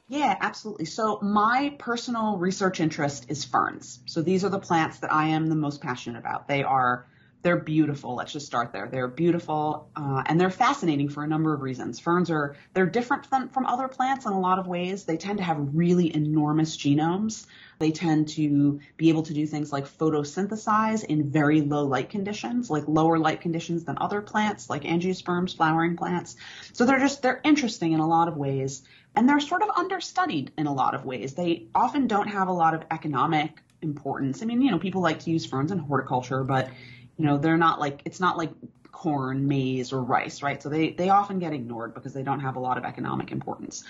Yeah, 0.07 0.37
absolutely. 0.41 0.85
So 0.85 1.19
my 1.21 1.75
personal 1.77 2.37
research 2.37 2.79
interest 2.79 3.27
is 3.29 3.45
ferns. 3.45 3.99
So 4.07 4.23
these 4.23 4.43
are 4.43 4.49
the 4.49 4.57
plants 4.57 4.97
that 5.01 5.13
I 5.13 5.27
am 5.27 5.49
the 5.49 5.55
most 5.55 5.81
passionate 5.81 6.17
about. 6.17 6.47
They 6.47 6.63
are 6.63 7.05
they're 7.41 7.57
beautiful. 7.57 8.15
Let's 8.15 8.33
just 8.33 8.45
start 8.45 8.73
there. 8.73 8.89
They're 8.91 9.07
beautiful 9.07 9.89
uh, 9.95 10.23
and 10.25 10.39
they're 10.39 10.49
fascinating 10.49 11.07
for 11.07 11.23
a 11.23 11.27
number 11.27 11.53
of 11.53 11.61
reasons. 11.61 11.99
Ferns 11.99 12.29
are 12.29 12.57
they're 12.73 12.85
different 12.85 13.25
from, 13.25 13.49
from 13.49 13.65
other 13.65 13.87
plants 13.87 14.25
in 14.25 14.33
a 14.33 14.39
lot 14.39 14.59
of 14.59 14.67
ways. 14.67 15.05
They 15.05 15.15
tend 15.15 15.37
to 15.37 15.43
have 15.43 15.57
really 15.73 16.13
enormous 16.13 16.75
genomes. 16.75 17.45
They 17.79 17.91
tend 17.91 18.27
to 18.29 18.81
be 18.97 19.07
able 19.07 19.23
to 19.23 19.33
do 19.33 19.47
things 19.47 19.71
like 19.71 19.85
photosynthesize 19.85 21.05
in 21.05 21.31
very 21.31 21.61
low 21.61 21.85
light 21.85 22.09
conditions, 22.09 22.69
like 22.69 22.87
lower 22.87 23.17
light 23.17 23.39
conditions 23.39 23.85
than 23.85 23.97
other 24.01 24.21
plants, 24.21 24.69
like 24.69 24.83
angiosperms, 24.83 25.55
flowering 25.55 25.95
plants. 25.95 26.35
So 26.73 26.85
they're 26.85 26.99
just 26.99 27.21
they're 27.21 27.39
interesting 27.45 27.93
in 27.93 28.01
a 28.01 28.07
lot 28.07 28.27
of 28.27 28.35
ways, 28.35 28.83
and 29.15 29.29
they're 29.29 29.39
sort 29.39 29.61
of 29.61 29.69
understudied 29.77 30.51
in 30.57 30.67
a 30.67 30.73
lot 30.73 30.93
of 30.93 31.05
ways. 31.05 31.35
They 31.35 31.67
often 31.73 32.07
don't 32.07 32.27
have 32.27 32.49
a 32.49 32.53
lot 32.53 32.73
of 32.73 32.83
economic 32.91 33.61
importance. 33.81 34.41
I 34.41 34.45
mean, 34.45 34.61
you 34.61 34.71
know, 34.71 34.79
people 34.79 35.01
like 35.01 35.19
to 35.19 35.31
use 35.31 35.45
ferns 35.45 35.71
in 35.71 35.77
horticulture, 35.77 36.43
but 36.43 36.69
you 37.19 37.25
know, 37.25 37.37
they're 37.37 37.57
not 37.57 37.79
like, 37.79 38.01
it's 38.05 38.21
not 38.21 38.37
like 38.37 38.51
corn, 38.93 39.47
maize, 39.47 39.91
or 39.91 40.01
rice, 40.01 40.41
right? 40.41 40.63
So 40.63 40.69
they, 40.69 40.91
they 40.91 41.09
often 41.09 41.37
get 41.37 41.53
ignored 41.53 41.93
because 41.93 42.13
they 42.13 42.23
don't 42.23 42.39
have 42.39 42.55
a 42.55 42.59
lot 42.59 42.77
of 42.77 42.85
economic 42.85 43.31
importance. 43.31 43.83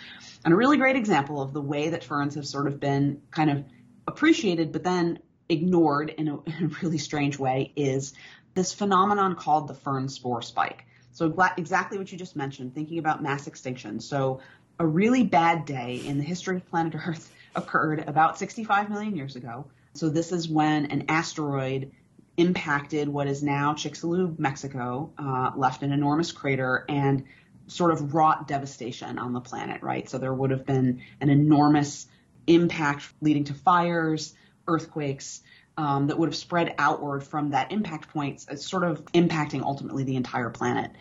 And 0.44 0.54
a 0.54 0.58
really 0.58 0.78
great 0.78 0.96
example 0.96 1.40
of 1.42 1.54
the 1.54 1.62
way 1.62 1.90
that 1.90 2.04
ferns 2.04 2.36
have 2.36 2.48
sort 2.48 2.66
of 2.66 2.80
been 2.80 3.22
kind 3.30 3.52
of 3.52 3.66
appreciated, 4.08 4.72
but 4.72 4.84
then 4.84 5.20
ignored 5.48 6.10
in 6.10 6.28
a, 6.28 6.42
in 6.46 6.66
a 6.66 6.68
really 6.82 6.98
strange 6.98 7.38
way 7.38 7.72
is 7.76 8.14
this 8.56 8.74
phenomenon 8.74 9.36
called 9.36 9.68
the 9.68 9.76
fern 9.76 10.10
spore 10.10 10.42
spike. 10.42 10.86
So 11.12 11.34
exactly 11.58 12.00
what 12.00 12.12
you 12.12 12.18
just 12.18 12.36
mentioned, 12.36 12.74
thinking 12.74 12.98
about 12.98 13.22
mass 13.22 13.46
extinction. 13.46 14.00
So 14.00 14.42
a 14.80 14.88
really 14.88 15.24
bad 15.24 15.66
day 15.66 16.02
in 16.04 16.18
the 16.18 16.24
history 16.24 16.58
of 16.58 16.70
planet 16.70 16.96
Earth 16.96 17.32
occurred 17.56 18.08
about 18.08 18.40
65 18.40 18.90
million 18.90 19.16
years 19.16 19.36
ago. 19.36 19.66
So 19.94 20.10
this 20.10 20.32
is 20.32 20.48
when 20.48 20.88
an 20.88 21.06
asteroid 21.10 21.92
impacted 22.40 23.10
what 23.10 23.28
is 23.28 23.44
now 23.44 23.74
Chicxulub, 23.74 24.40
Mexico, 24.40 25.12
uh, 25.18 25.52
left 25.58 25.84
an 25.84 25.92
enormous 25.92 26.32
crater 26.32 26.86
and 26.88 27.26
sort 27.68 27.92
of 27.92 28.14
wrought 28.14 28.48
devastation 28.48 29.20
on 29.20 29.34
the 29.34 29.42
planet, 29.42 29.84
right? 29.84 30.10
So 30.10 30.18
there 30.18 30.34
would 30.34 30.52
have 30.52 30.66
been 30.66 31.02
an 31.20 31.30
enormous 31.30 32.08
impact 32.48 33.14
leading 33.22 33.44
to 33.46 33.54
fires, 33.54 34.34
earthquakes, 34.68 35.42
um, 35.80 36.08
that 36.08 36.20
would 36.20 36.28
have 36.28 36.36
spread 36.36 36.76
outward 36.78 37.24
from 37.24 37.52
that 37.52 37.72
impact 37.72 38.10
point, 38.10 38.46
uh, 38.52 38.56
sort 38.58 38.84
of 38.84 39.02
impacting 39.14 39.62
ultimately 39.62 40.04
the 40.04 40.18
entire 40.18 40.50
planet. 40.50 40.92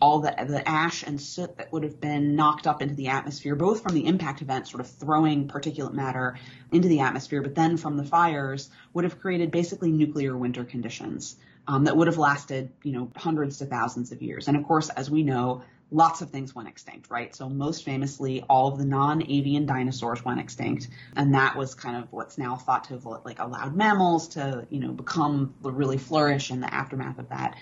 All 0.00 0.20
the, 0.20 0.32
the 0.48 0.62
ash 0.66 1.02
and 1.02 1.20
soot 1.20 1.56
that 1.56 1.72
would 1.72 1.82
have 1.82 2.00
been 2.00 2.36
knocked 2.36 2.68
up 2.68 2.80
into 2.80 2.94
the 2.94 3.08
atmosphere, 3.08 3.56
both 3.56 3.82
from 3.82 3.94
the 3.94 4.06
impact 4.06 4.40
event, 4.40 4.68
sort 4.68 4.80
of 4.80 4.86
throwing 4.88 5.48
particulate 5.48 5.92
matter 5.92 6.38
into 6.70 6.86
the 6.86 7.00
atmosphere, 7.00 7.42
but 7.42 7.56
then 7.56 7.76
from 7.76 7.96
the 7.96 8.04
fires, 8.04 8.70
would 8.94 9.02
have 9.02 9.18
created 9.18 9.50
basically 9.50 9.90
nuclear 9.90 10.36
winter 10.36 10.62
conditions 10.62 11.34
um, 11.66 11.82
that 11.84 11.96
would 11.96 12.06
have 12.06 12.18
lasted, 12.18 12.70
you 12.84 12.92
know, 12.92 13.10
hundreds 13.16 13.58
to 13.58 13.66
thousands 13.66 14.12
of 14.12 14.22
years. 14.22 14.46
And 14.46 14.56
of 14.56 14.62
course, 14.62 14.88
as 14.88 15.10
we 15.10 15.24
know, 15.24 15.64
lots 15.90 16.20
of 16.20 16.30
things 16.30 16.54
went 16.54 16.68
extinct, 16.68 17.10
right? 17.10 17.34
So 17.34 17.48
most 17.48 17.84
famously, 17.84 18.44
all 18.48 18.68
of 18.68 18.78
the 18.78 18.84
non-avian 18.84 19.66
dinosaurs 19.66 20.24
went 20.24 20.40
extinct, 20.40 20.88
and 21.16 21.34
that 21.34 21.56
was 21.56 21.74
kind 21.74 21.96
of 21.96 22.12
what's 22.12 22.38
now 22.38 22.56
thought 22.56 22.84
to 22.84 22.94
have 22.94 23.06
like 23.24 23.38
allowed 23.38 23.74
mammals 23.74 24.28
to, 24.28 24.66
you 24.70 24.80
know, 24.80 24.92
become 24.92 25.54
really 25.62 25.98
flourish 25.98 26.50
in 26.50 26.60
the 26.60 26.72
aftermath 26.72 27.18
of 27.18 27.30
that. 27.30 27.56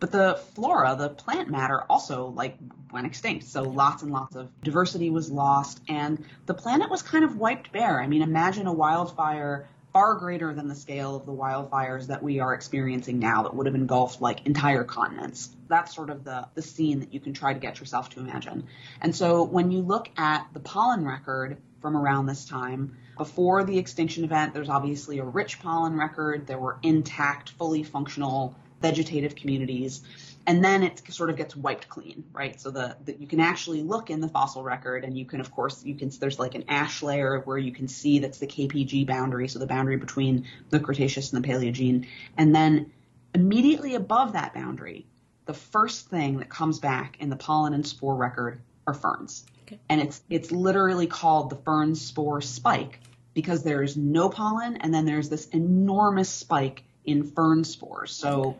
But 0.00 0.12
the 0.12 0.40
flora, 0.54 0.94
the 0.96 1.08
plant 1.08 1.50
matter 1.50 1.82
also 1.90 2.26
like 2.28 2.56
went 2.92 3.06
extinct. 3.06 3.46
So 3.46 3.62
lots 3.62 4.02
and 4.02 4.12
lots 4.12 4.36
of 4.36 4.48
diversity 4.62 5.10
was 5.10 5.30
lost 5.30 5.80
and 5.88 6.24
the 6.46 6.54
planet 6.54 6.88
was 6.88 7.02
kind 7.02 7.24
of 7.24 7.36
wiped 7.36 7.72
bare. 7.72 8.00
I 8.00 8.06
mean, 8.06 8.22
imagine 8.22 8.68
a 8.68 8.72
wildfire 8.72 9.68
far 9.92 10.14
greater 10.14 10.52
than 10.52 10.68
the 10.68 10.74
scale 10.74 11.16
of 11.16 11.26
the 11.26 11.32
wildfires 11.32 12.06
that 12.08 12.22
we 12.22 12.40
are 12.40 12.54
experiencing 12.54 13.18
now 13.18 13.42
that 13.42 13.54
would 13.54 13.66
have 13.66 13.74
engulfed 13.74 14.20
like 14.20 14.46
entire 14.46 14.84
continents. 14.84 15.50
That's 15.68 15.94
sort 15.94 16.10
of 16.10 16.24
the, 16.24 16.46
the 16.54 16.62
scene 16.62 17.00
that 17.00 17.12
you 17.12 17.20
can 17.20 17.32
try 17.32 17.52
to 17.52 17.58
get 17.58 17.80
yourself 17.80 18.10
to 18.10 18.20
imagine. 18.20 18.66
And 19.00 19.14
so 19.14 19.42
when 19.42 19.70
you 19.70 19.80
look 19.80 20.08
at 20.16 20.46
the 20.52 20.60
pollen 20.60 21.04
record 21.04 21.58
from 21.80 21.96
around 21.96 22.26
this 22.26 22.44
time, 22.44 22.96
before 23.16 23.64
the 23.64 23.78
extinction 23.78 24.24
event, 24.24 24.54
there's 24.54 24.68
obviously 24.68 25.18
a 25.18 25.24
rich 25.24 25.60
pollen 25.60 25.96
record. 25.96 26.46
There 26.46 26.58
were 26.58 26.78
intact, 26.82 27.50
fully 27.50 27.82
functional 27.82 28.54
vegetative 28.80 29.34
communities. 29.34 30.02
And 30.48 30.64
then 30.64 30.82
it 30.82 31.02
sort 31.10 31.28
of 31.28 31.36
gets 31.36 31.54
wiped 31.54 31.90
clean, 31.90 32.24
right? 32.32 32.58
So 32.58 32.70
the, 32.70 32.96
the, 33.04 33.14
you 33.20 33.26
can 33.26 33.38
actually 33.38 33.82
look 33.82 34.08
in 34.08 34.22
the 34.22 34.28
fossil 34.28 34.62
record, 34.62 35.04
and 35.04 35.16
you 35.16 35.26
can, 35.26 35.40
of 35.40 35.52
course, 35.52 35.84
you 35.84 35.94
can 35.94 36.08
there's 36.18 36.38
like 36.38 36.54
an 36.54 36.64
ash 36.68 37.02
layer 37.02 37.40
where 37.40 37.58
you 37.58 37.70
can 37.70 37.86
see 37.86 38.20
that's 38.20 38.38
the 38.38 38.46
KPG 38.46 39.06
boundary, 39.06 39.46
so 39.48 39.58
the 39.58 39.66
boundary 39.66 39.98
between 39.98 40.46
the 40.70 40.80
Cretaceous 40.80 41.34
and 41.34 41.44
the 41.44 41.46
Paleogene, 41.46 42.06
and 42.38 42.54
then 42.54 42.90
immediately 43.34 43.94
above 43.94 44.32
that 44.32 44.54
boundary, 44.54 45.06
the 45.44 45.52
first 45.52 46.08
thing 46.08 46.38
that 46.38 46.48
comes 46.48 46.78
back 46.78 47.18
in 47.20 47.28
the 47.28 47.36
pollen 47.36 47.74
and 47.74 47.86
spore 47.86 48.16
record 48.16 48.62
are 48.86 48.94
ferns, 48.94 49.44
okay. 49.66 49.78
and 49.90 50.00
it's 50.00 50.22
it's 50.30 50.50
literally 50.50 51.06
called 51.06 51.50
the 51.50 51.56
fern 51.56 51.94
spore 51.94 52.40
spike 52.40 53.00
because 53.34 53.62
there's 53.62 53.98
no 53.98 54.30
pollen, 54.30 54.78
and 54.78 54.94
then 54.94 55.04
there's 55.04 55.28
this 55.28 55.46
enormous 55.48 56.30
spike 56.30 56.84
in 57.04 57.24
fern 57.24 57.64
spores. 57.64 58.12
So 58.12 58.58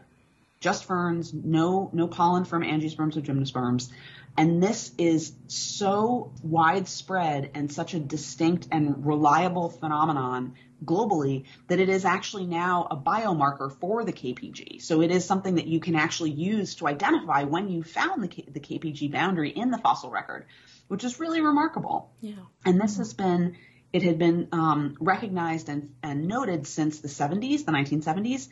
just 0.60 0.84
ferns, 0.84 1.32
no 1.32 1.90
no 1.92 2.08
pollen 2.08 2.44
from 2.44 2.62
angiosperms 2.62 3.16
or 3.16 3.20
gymnosperms. 3.20 3.90
And 4.36 4.62
this 4.62 4.92
is 4.98 5.32
so 5.48 6.32
widespread 6.42 7.50
and 7.54 7.72
such 7.72 7.94
a 7.94 7.98
distinct 7.98 8.68
and 8.70 9.04
reliable 9.04 9.68
phenomenon 9.68 10.54
globally 10.84 11.44
that 11.66 11.80
it 11.80 11.88
is 11.88 12.04
actually 12.04 12.46
now 12.46 12.86
a 12.88 12.96
biomarker 12.96 13.72
for 13.80 14.04
the 14.04 14.12
KPG. 14.12 14.80
So 14.80 15.02
it 15.02 15.10
is 15.10 15.24
something 15.24 15.56
that 15.56 15.66
you 15.66 15.80
can 15.80 15.96
actually 15.96 16.30
use 16.30 16.76
to 16.76 16.86
identify 16.86 17.44
when 17.44 17.68
you 17.68 17.82
found 17.82 18.22
the, 18.22 18.28
K- 18.28 18.46
the 18.48 18.60
KPG 18.60 19.10
boundary 19.10 19.50
in 19.50 19.72
the 19.72 19.78
fossil 19.78 20.10
record, 20.10 20.46
which 20.86 21.02
is 21.02 21.18
really 21.18 21.40
remarkable. 21.40 22.12
Yeah. 22.20 22.34
And 22.64 22.80
this 22.80 22.98
has 22.98 23.14
been, 23.14 23.56
it 23.92 24.04
had 24.04 24.20
been 24.20 24.48
um, 24.52 24.96
recognized 25.00 25.68
and, 25.68 25.94
and 26.02 26.28
noted 26.28 26.66
since 26.66 27.00
the 27.00 27.08
70s, 27.08 27.64
the 27.64 27.72
1970s, 27.72 28.48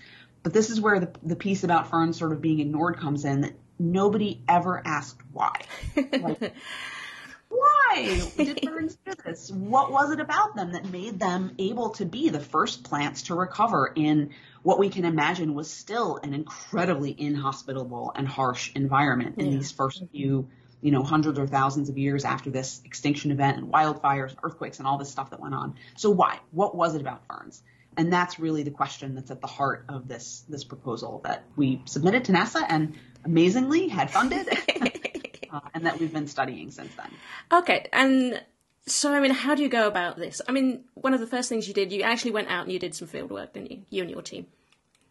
but 0.46 0.52
this 0.52 0.70
is 0.70 0.80
where 0.80 1.00
the, 1.00 1.10
the 1.24 1.34
piece 1.34 1.64
about 1.64 1.90
ferns 1.90 2.16
sort 2.16 2.30
of 2.30 2.40
being 2.40 2.60
ignored 2.60 2.98
comes 2.98 3.24
in 3.24 3.40
that 3.40 3.54
nobody 3.80 4.40
ever 4.48 4.80
asked 4.86 5.20
why. 5.32 5.60
Like, 5.96 6.54
why 7.48 8.30
did 8.36 8.60
ferns 8.64 8.96
do 9.04 9.10
this? 9.24 9.50
What 9.50 9.90
was 9.90 10.12
it 10.12 10.20
about 10.20 10.54
them 10.54 10.74
that 10.74 10.88
made 10.88 11.18
them 11.18 11.56
able 11.58 11.90
to 11.94 12.04
be 12.04 12.28
the 12.28 12.38
first 12.38 12.84
plants 12.84 13.22
to 13.22 13.34
recover 13.34 13.92
in 13.92 14.30
what 14.62 14.78
we 14.78 14.88
can 14.88 15.04
imagine 15.04 15.52
was 15.52 15.68
still 15.68 16.20
an 16.22 16.32
incredibly 16.32 17.12
inhospitable 17.18 18.12
and 18.14 18.28
harsh 18.28 18.70
environment 18.76 19.38
in 19.38 19.46
yeah. 19.46 19.56
these 19.58 19.72
first 19.72 20.00
few, 20.12 20.48
you 20.80 20.92
know, 20.92 21.02
hundreds 21.02 21.40
or 21.40 21.48
thousands 21.48 21.88
of 21.88 21.98
years 21.98 22.24
after 22.24 22.50
this 22.50 22.80
extinction 22.84 23.32
event 23.32 23.58
and 23.58 23.72
wildfires, 23.72 24.36
earthquakes, 24.44 24.78
and 24.78 24.86
all 24.86 24.96
this 24.96 25.10
stuff 25.10 25.30
that 25.30 25.40
went 25.40 25.54
on? 25.54 25.74
So 25.96 26.10
why? 26.10 26.38
What 26.52 26.76
was 26.76 26.94
it 26.94 27.00
about 27.00 27.26
ferns? 27.26 27.64
And 27.96 28.12
that's 28.12 28.38
really 28.38 28.62
the 28.62 28.70
question 28.70 29.14
that's 29.14 29.30
at 29.30 29.40
the 29.40 29.46
heart 29.46 29.84
of 29.88 30.06
this 30.08 30.44
this 30.48 30.64
proposal 30.64 31.20
that 31.24 31.44
we 31.56 31.80
submitted 31.86 32.24
to 32.26 32.32
NASA 32.32 32.62
and 32.68 32.94
amazingly 33.24 33.88
had 33.88 34.10
funded, 34.10 34.48
uh, 35.52 35.60
and 35.74 35.86
that 35.86 35.98
we've 35.98 36.12
been 36.12 36.26
studying 36.26 36.70
since 36.70 36.94
then. 36.94 37.10
Okay, 37.52 37.88
and 37.92 38.42
so 38.86 39.12
I 39.12 39.20
mean, 39.20 39.32
how 39.32 39.54
do 39.54 39.62
you 39.62 39.68
go 39.68 39.86
about 39.86 40.16
this? 40.16 40.40
I 40.48 40.52
mean, 40.52 40.84
one 40.94 41.14
of 41.14 41.20
the 41.20 41.26
first 41.26 41.48
things 41.48 41.66
you 41.66 41.74
did, 41.74 41.92
you 41.92 42.02
actually 42.02 42.32
went 42.32 42.48
out 42.48 42.64
and 42.64 42.72
you 42.72 42.78
did 42.78 42.94
some 42.94 43.08
field 43.08 43.30
work, 43.30 43.54
didn't 43.54 43.70
you? 43.70 43.82
You 43.90 44.02
and 44.02 44.10
your 44.10 44.22
team. 44.22 44.46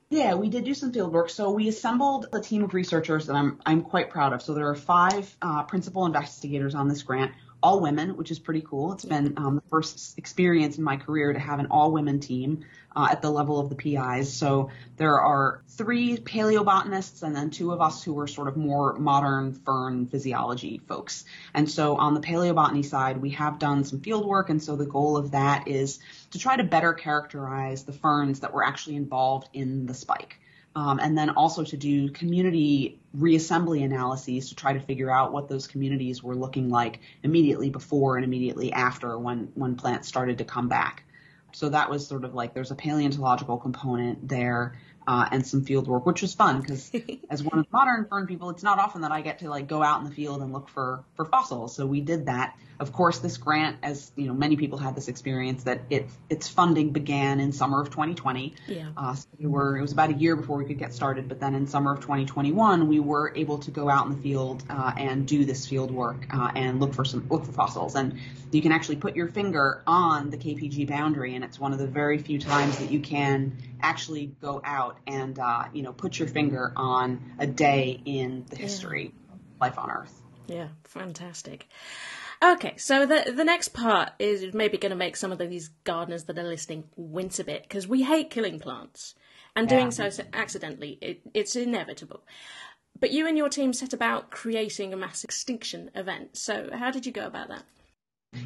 Yeah, 0.10 0.36
we 0.36 0.50
did 0.50 0.64
do 0.64 0.74
some 0.74 0.94
field 0.94 1.12
work. 1.12 1.30
So 1.30 1.50
we 1.52 1.68
assembled 1.68 2.28
a 2.32 2.40
team 2.40 2.64
of 2.64 2.74
researchers 2.74 3.26
that 3.28 3.36
I'm 3.36 3.60
I'm 3.66 3.82
quite 3.82 4.10
proud 4.10 4.34
of. 4.34 4.42
So 4.42 4.54
there 4.54 4.70
are 4.70 4.76
five 4.76 5.36
uh, 5.42 5.64
principal 5.64 6.06
investigators 6.06 6.76
on 6.76 6.88
this 6.88 7.02
grant 7.02 7.32
all 7.66 7.80
women, 7.80 8.16
which 8.16 8.30
is 8.30 8.38
pretty 8.38 8.62
cool. 8.62 8.94
It's 8.94 9.06
been 9.06 9.34
um, 9.38 9.56
the 9.56 9.64
first 9.72 10.20
experience 10.20 10.78
in 10.78 10.84
my 10.84 10.98
career 10.98 11.34
to 11.34 11.40
have 11.40 11.58
an 11.58 11.66
all 11.72 11.92
women 11.92 12.20
team 12.20 12.64
uh, 12.96 13.08
at 13.10 13.24
the 13.24 13.32
level 13.32 13.60
of 13.60 13.70
the 13.70 13.76
PIs. 13.76 14.32
So 14.32 14.70
there 14.98 15.20
are 15.20 15.64
three 15.70 16.18
paleobotanists 16.18 17.24
and 17.24 17.36
then 17.36 17.50
two 17.50 17.72
of 17.72 17.82
us 17.82 18.04
who 18.04 18.20
are 18.20 18.28
sort 18.28 18.50
of 18.50 18.56
more 18.56 18.94
modern 19.00 19.54
fern 19.54 20.06
physiology 20.06 20.80
folks. 20.88 21.26
And 21.56 21.68
so 21.68 21.98
on 21.98 22.14
the 22.14 22.22
paleobotany 22.22 22.86
side, 22.86 23.18
we 23.18 23.32
have 23.32 23.58
done 23.58 23.84
some 23.84 24.00
field 24.00 24.28
work. 24.28 24.52
And 24.52 24.62
so 24.62 24.76
the 24.76 24.86
goal 24.86 25.18
of 25.18 25.32
that 25.32 25.68
is 25.68 25.98
to 26.32 26.38
try 26.38 26.56
to 26.58 26.64
better 26.64 26.94
characterize 26.94 27.84
the 27.84 27.94
ferns 27.94 28.42
that 28.42 28.54
were 28.54 28.64
actually 28.64 28.98
involved 28.98 29.50
in 29.54 29.88
the 29.88 29.96
spike 29.96 30.38
um, 30.76 31.00
and 31.00 31.18
then 31.18 31.30
also 31.32 31.64
to 31.64 31.78
do 31.78 32.10
community 32.10 33.00
reassembly 33.18 33.84
analyses 33.84 34.50
to 34.50 34.56
try 34.56 34.74
to 34.74 34.80
figure 34.80 35.10
out 35.10 35.32
what 35.32 35.48
those 35.48 35.68
communities 35.68 36.22
were 36.22 36.36
looking 36.36 36.70
like 36.70 37.00
immediately 37.24 37.70
before 37.70 38.18
and 38.18 38.26
immediately 38.26 38.74
after 38.74 39.18
when 39.18 39.52
when 39.56 39.76
plants 39.76 40.08
started 40.08 40.38
to 40.40 40.46
come 40.46 40.68
back. 40.68 41.04
So 41.54 41.70
that 41.70 41.90
was 41.90 42.06
sort 42.06 42.26
of 42.26 42.34
like 42.34 42.54
there's 42.54 42.72
a 42.72 42.76
paleontological 42.76 43.58
component 43.58 44.28
there 44.28 44.78
uh, 45.08 45.28
and 45.32 45.46
some 45.46 45.64
field 45.64 45.88
work, 45.88 46.06
which 46.06 46.22
was 46.22 46.34
fun 46.34 46.62
because 46.62 46.92
as 47.30 47.44
one 47.44 47.60
of 47.60 47.66
the 47.66 47.72
modern 47.72 48.06
fern 48.06 48.28
people, 48.28 48.50
it's 48.50 48.64
not 48.64 48.80
often 48.80 49.02
that 49.02 49.12
I 49.12 49.22
get 49.22 49.40
to 49.40 49.50
like 49.50 49.68
go 49.68 49.84
out 49.84 50.00
in 50.00 50.06
the 50.10 50.16
field 50.16 50.42
and 50.42 50.54
look 50.54 50.70
for 50.70 51.04
for 51.16 51.26
fossils. 51.26 51.76
So 51.76 51.86
we 51.86 52.02
did 52.02 52.28
that 52.28 52.56
of 52.80 52.92
course, 52.92 53.20
this 53.20 53.38
grant, 53.38 53.78
as 53.84 54.12
you 54.16 54.28
know, 54.28 54.34
many 54.34 54.58
people 54.58 54.78
had 54.78 54.96
this 54.96 55.08
experience 55.08 55.64
that 55.64 55.82
it 55.90 56.10
its 56.30 56.48
funding 56.48 56.92
began 56.92 57.40
in 57.40 57.52
summer 57.54 57.82
of 57.82 57.90
2020. 57.90 58.54
Yeah. 58.68 58.90
Uh, 58.98 59.16
so 59.16 59.28
we 59.40 59.48
were 59.48 59.78
it 59.78 59.82
was 59.82 59.94
about 59.94 60.10
a 60.10 60.14
year 60.14 60.36
before 60.36 60.58
we 60.58 60.66
could 60.66 60.78
get 60.78 60.94
started, 60.94 61.30
but 61.30 61.40
then 61.40 61.56
in 61.56 61.68
summer 61.68 61.94
of 61.94 62.02
2021, 62.02 62.88
we 62.88 63.00
were 63.00 63.34
able 63.36 63.60
to 63.60 63.72
go 63.72 63.90
out 63.90 64.08
in 64.08 64.12
the 64.16 64.22
field 64.22 64.64
uh, 64.70 64.92
and 64.98 65.26
do 65.26 65.46
this 65.46 65.66
field 65.66 65.92
work 65.92 66.26
uh, 66.34 66.52
and 66.56 66.80
look 66.80 66.94
for 66.94 67.06
some 67.06 67.26
look 67.30 67.46
for 67.46 67.54
fossils. 67.54 67.96
And 67.96 68.20
you 68.52 68.62
can 68.62 68.72
actually 68.72 68.98
put 68.98 69.16
your 69.16 69.28
finger 69.28 69.82
on 69.88 70.30
the 70.30 70.38
KPG 70.38 70.88
boundary, 70.88 71.36
and 71.36 71.44
it's 71.44 71.60
one 71.60 71.72
of 71.72 71.80
the 71.80 71.88
very 71.88 72.18
few 72.18 72.40
times 72.40 72.78
that 72.80 72.92
you 72.92 73.00
can 73.00 73.58
actually 73.82 74.36
go 74.42 74.62
out 74.64 74.98
and 75.08 75.38
uh, 75.40 75.66
you 75.74 75.84
know 75.84 75.94
put 75.94 76.20
your 76.20 76.28
finger 76.28 76.74
on 76.76 77.34
a 77.40 77.48
day 77.48 78.02
in 78.06 78.46
the 78.50 78.56
history 78.56 79.14
yeah. 79.14 79.34
of 79.34 79.40
life 79.62 79.78
on 79.80 79.92
Earth. 79.92 80.22
Yeah, 80.48 80.68
fantastic. 80.84 81.68
Okay, 82.44 82.74
so 82.78 83.06
the 83.06 83.32
the 83.36 83.46
next 83.46 83.70
part 83.70 84.12
is 84.20 84.54
maybe 84.54 84.78
going 84.78 84.92
to 84.92 84.96
make 84.96 85.16
some 85.16 85.32
of 85.32 85.40
these 85.40 85.70
gardeners 85.84 86.26
that 86.26 86.38
are 86.38 86.44
listening 86.44 86.84
wince 86.96 87.40
a 87.40 87.44
bit 87.44 87.64
because 87.64 87.88
we 87.88 88.04
hate 88.04 88.30
killing 88.30 88.60
plants, 88.60 89.16
and 89.56 89.68
doing 89.68 89.92
yeah. 89.92 90.10
so 90.10 90.24
accidentally 90.34 90.98
it, 91.02 91.22
it's 91.34 91.56
inevitable. 91.56 92.24
But 93.00 93.12
you 93.12 93.28
and 93.28 93.38
your 93.38 93.50
team 93.50 93.74
set 93.74 93.94
about 93.94 94.32
creating 94.32 94.94
a 94.94 94.98
mass 94.98 95.24
extinction 95.24 95.92
event. 95.96 96.38
So 96.38 96.70
how 96.74 96.92
did 96.92 97.06
you 97.06 97.12
go 97.12 97.26
about 97.26 97.50
that? 97.50 97.64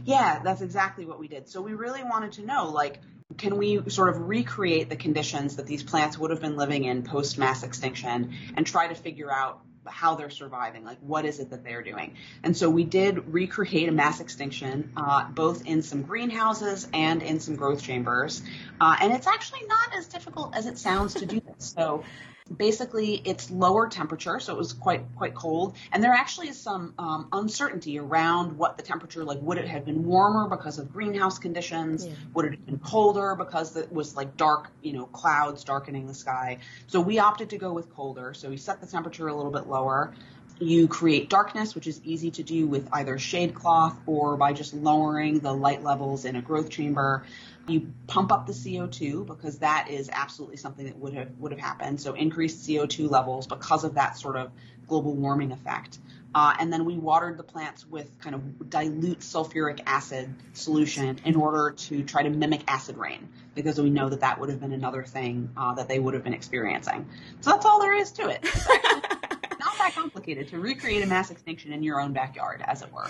Yeah, 0.05 0.41
that's 0.43 0.61
exactly 0.61 1.05
what 1.05 1.19
we 1.19 1.27
did. 1.27 1.47
So 1.47 1.61
we 1.61 1.73
really 1.73 2.03
wanted 2.03 2.31
to 2.33 2.45
know, 2.45 2.69
like, 2.69 2.99
can 3.37 3.57
we 3.57 3.89
sort 3.89 4.09
of 4.09 4.27
recreate 4.27 4.89
the 4.89 4.95
conditions 4.95 5.57
that 5.57 5.67
these 5.67 5.83
plants 5.83 6.17
would 6.17 6.31
have 6.31 6.41
been 6.41 6.55
living 6.55 6.85
in 6.85 7.03
post 7.03 7.37
mass 7.37 7.63
extinction 7.63 8.33
and 8.55 8.65
try 8.65 8.87
to 8.87 8.95
figure 8.95 9.31
out 9.31 9.61
how 9.85 10.15
they're 10.15 10.29
surviving, 10.29 10.83
like 10.83 10.97
what 10.99 11.25
is 11.25 11.39
it 11.39 11.49
that 11.49 11.63
they're 11.63 11.81
doing. 11.81 12.15
And 12.43 12.55
so 12.55 12.69
we 12.69 12.83
did 12.83 13.33
recreate 13.33 13.89
a 13.89 13.91
mass 13.91 14.19
extinction, 14.19 14.91
uh, 14.95 15.29
both 15.29 15.65
in 15.65 15.81
some 15.81 16.03
greenhouses 16.03 16.87
and 16.93 17.23
in 17.23 17.39
some 17.39 17.55
growth 17.55 17.81
chambers. 17.81 18.41
Uh, 18.79 18.97
and 19.01 19.13
it's 19.13 19.27
actually 19.27 19.65
not 19.67 19.95
as 19.95 20.07
difficult 20.07 20.55
as 20.55 20.65
it 20.65 20.77
sounds 20.77 21.15
to 21.15 21.25
do 21.25 21.39
this. 21.39 21.73
So 21.75 22.03
basically 22.55 23.21
it's 23.25 23.51
lower 23.51 23.87
temperature, 23.87 24.39
so 24.39 24.53
it 24.53 24.57
was 24.57 24.73
quite 24.73 25.03
quite 25.15 25.35
cold, 25.35 25.75
and 25.91 26.03
there 26.03 26.13
actually 26.13 26.49
is 26.49 26.59
some 26.59 26.93
um, 26.97 27.27
uncertainty 27.31 27.99
around 27.99 28.57
what 28.57 28.77
the 28.77 28.83
temperature 28.83 29.23
like. 29.23 29.39
Would 29.41 29.57
it 29.57 29.67
have 29.67 29.85
been 29.85 30.05
warmer 30.05 30.47
because 30.49 30.79
of 30.79 30.91
greenhouse 30.91 31.39
conditions? 31.39 32.05
Yeah. 32.05 32.13
Would 32.33 32.45
it 32.45 32.51
have 32.51 32.65
been 32.65 32.79
colder 32.79 33.35
because 33.35 33.75
it 33.75 33.91
was 33.91 34.15
like 34.15 34.37
dark, 34.37 34.69
you 34.81 34.93
know, 34.93 35.05
clouds 35.05 35.63
darkening 35.63 36.07
the 36.07 36.13
sky? 36.13 36.59
So 36.87 37.01
we 37.01 37.19
opted 37.19 37.51
to 37.51 37.57
go 37.57 37.73
with 37.73 37.93
colder. 37.93 38.33
So 38.33 38.49
we 38.49 38.57
set 38.57 38.81
the 38.81 38.87
temperature 38.87 39.27
a 39.27 39.35
little 39.35 39.51
bit 39.51 39.67
lower. 39.67 40.13
You 40.59 40.89
create 40.89 41.29
darkness, 41.29 41.73
which 41.73 41.87
is 41.87 42.01
easy 42.03 42.31
to 42.31 42.43
do 42.43 42.67
with 42.67 42.89
either 42.91 43.17
shade 43.17 43.53
cloth 43.53 43.97
or 44.05 44.35
by 44.35 44.51
just 44.51 44.73
lowering 44.73 45.39
the 45.39 45.53
light 45.53 45.83
levels 45.83 46.25
in 46.25 46.35
a 46.35 46.41
growth 46.41 46.69
chamber. 46.69 47.23
You 47.69 47.93
pump 48.07 48.31
up 48.31 48.47
the 48.47 48.53
CO2 48.53 49.25
because 49.25 49.59
that 49.59 49.89
is 49.89 50.09
absolutely 50.11 50.57
something 50.57 50.85
that 50.85 50.97
would 50.97 51.13
have 51.13 51.29
would 51.37 51.51
have 51.51 51.61
happened. 51.61 52.01
So 52.01 52.13
increased 52.13 52.67
CO2 52.67 53.09
levels 53.09 53.47
because 53.47 53.83
of 53.83 53.95
that 53.95 54.17
sort 54.17 54.35
of 54.35 54.51
global 54.87 55.13
warming 55.13 55.51
effect. 55.51 55.99
Uh, 56.33 56.53
and 56.59 56.71
then 56.71 56.85
we 56.85 56.95
watered 56.95 57.37
the 57.37 57.43
plants 57.43 57.87
with 57.87 58.07
kind 58.19 58.35
of 58.35 58.69
dilute 58.69 59.19
sulfuric 59.19 59.79
acid 59.87 60.33
solution 60.53 61.19
in 61.25 61.35
order 61.35 61.71
to 61.71 62.03
try 62.03 62.21
to 62.21 62.29
mimic 62.29 62.61
acid 62.67 62.97
rain 62.97 63.27
because 63.55 63.81
we 63.81 63.89
know 63.89 64.09
that 64.09 64.21
that 64.21 64.39
would 64.39 64.49
have 64.49 64.59
been 64.59 64.73
another 64.73 65.03
thing 65.03 65.49
uh, 65.57 65.73
that 65.73 65.87
they 65.87 65.97
would 65.97 66.13
have 66.13 66.23
been 66.23 66.33
experiencing. 66.33 67.07
So 67.41 67.51
that's 67.51 67.65
all 67.65 67.79
there 67.79 67.97
is 67.97 68.11
to 68.13 68.29
it. 68.29 68.43
not 69.59 69.77
that 69.79 69.91
complicated 69.95 70.49
to 70.49 70.59
recreate 70.59 71.03
a 71.03 71.07
mass 71.07 71.31
extinction 71.31 71.73
in 71.73 71.81
your 71.81 71.99
own 71.99 72.13
backyard, 72.13 72.63
as 72.65 72.81
it 72.83 72.93
were. 72.93 73.09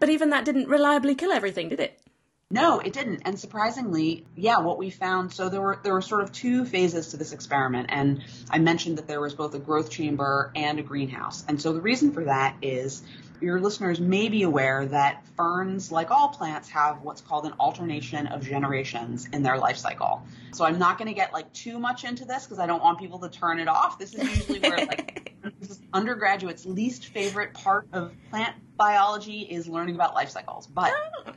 But 0.00 0.08
even 0.08 0.30
that 0.30 0.44
didn't 0.44 0.68
reliably 0.68 1.14
kill 1.14 1.30
everything, 1.30 1.68
did 1.68 1.80
it? 1.80 2.00
No, 2.50 2.78
it 2.80 2.94
didn't. 2.94 3.22
And 3.26 3.38
surprisingly, 3.38 4.24
yeah, 4.34 4.60
what 4.60 4.78
we 4.78 4.88
found, 4.88 5.34
so 5.34 5.50
there 5.50 5.60
were 5.60 5.78
there 5.82 5.92
were 5.92 6.00
sort 6.00 6.22
of 6.22 6.32
two 6.32 6.64
phases 6.64 7.08
to 7.08 7.18
this 7.18 7.32
experiment, 7.32 7.88
and 7.90 8.24
I 8.48 8.58
mentioned 8.58 8.96
that 8.96 9.06
there 9.06 9.20
was 9.20 9.34
both 9.34 9.54
a 9.54 9.58
growth 9.58 9.90
chamber 9.90 10.50
and 10.56 10.78
a 10.78 10.82
greenhouse. 10.82 11.44
And 11.46 11.60
so 11.60 11.74
the 11.74 11.82
reason 11.82 12.12
for 12.12 12.24
that 12.24 12.56
is 12.62 13.02
your 13.40 13.60
listeners 13.60 14.00
may 14.00 14.28
be 14.28 14.42
aware 14.42 14.86
that 14.86 15.26
ferns, 15.36 15.92
like 15.92 16.10
all 16.10 16.28
plants, 16.28 16.68
have 16.70 17.02
what's 17.02 17.20
called 17.20 17.46
an 17.46 17.52
alternation 17.60 18.26
of 18.26 18.42
generations 18.44 19.28
in 19.32 19.42
their 19.42 19.58
life 19.58 19.76
cycle. 19.76 20.22
So 20.52 20.64
I'm 20.64 20.78
not 20.78 20.98
going 20.98 21.08
to 21.08 21.14
get 21.14 21.32
like 21.32 21.52
too 21.52 21.78
much 21.78 22.04
into 22.04 22.24
this 22.24 22.44
because 22.44 22.58
I 22.58 22.66
don't 22.66 22.82
want 22.82 22.98
people 22.98 23.18
to 23.20 23.28
turn 23.28 23.60
it 23.60 23.68
off. 23.68 23.98
This 23.98 24.14
is 24.14 24.38
usually 24.38 24.60
where 24.60 24.78
like 24.78 25.34
this 25.60 25.70
is 25.70 25.80
undergraduates' 25.92 26.66
least 26.66 27.06
favorite 27.06 27.54
part 27.54 27.88
of 27.92 28.12
plant 28.30 28.54
biology 28.76 29.40
is 29.40 29.68
learning 29.68 29.94
about 29.94 30.14
life 30.14 30.30
cycles. 30.30 30.66
But 30.66 30.92
oh. 31.26 31.32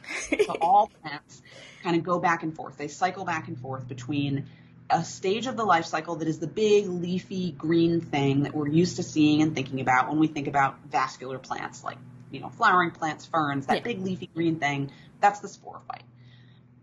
so 0.46 0.56
all 0.62 0.92
plants 1.02 1.42
kind 1.84 1.96
of 1.96 2.04
go 2.04 2.20
back 2.20 2.44
and 2.44 2.56
forth. 2.56 2.78
They 2.78 2.88
cycle 2.88 3.26
back 3.26 3.48
and 3.48 3.58
forth 3.60 3.88
between 3.88 4.48
a 4.92 5.04
stage 5.04 5.48
of 5.48 5.56
the 5.56 5.64
life 5.64 5.86
cycle 5.86 6.18
that 6.18 6.28
is 6.28 6.40
the 6.40 6.48
big 6.48 6.88
leafy 6.88 7.52
green 7.52 8.02
thing 8.02 8.44
that 8.44 8.54
we're 8.54 8.68
used 8.68 8.98
to 8.98 9.04
seeing 9.04 9.42
and 9.42 9.56
thinking 9.56 9.80
about 9.80 10.10
when 10.10 10.20
we 10.20 10.28
think 10.28 10.48
about 10.48 10.76
vascular 10.86 11.40
plants 11.40 11.84
like 11.84 11.98
you 12.32 12.40
know 12.40 12.50
flowering 12.50 12.92
plants, 12.92 13.26
ferns, 13.26 13.66
that 13.68 13.78
yeah. 13.78 13.84
big 13.84 14.02
leafy 14.02 14.30
green 14.34 14.58
thing. 14.58 14.92
That's 15.20 15.40
the 15.40 15.48
sporophyte. 15.48 16.02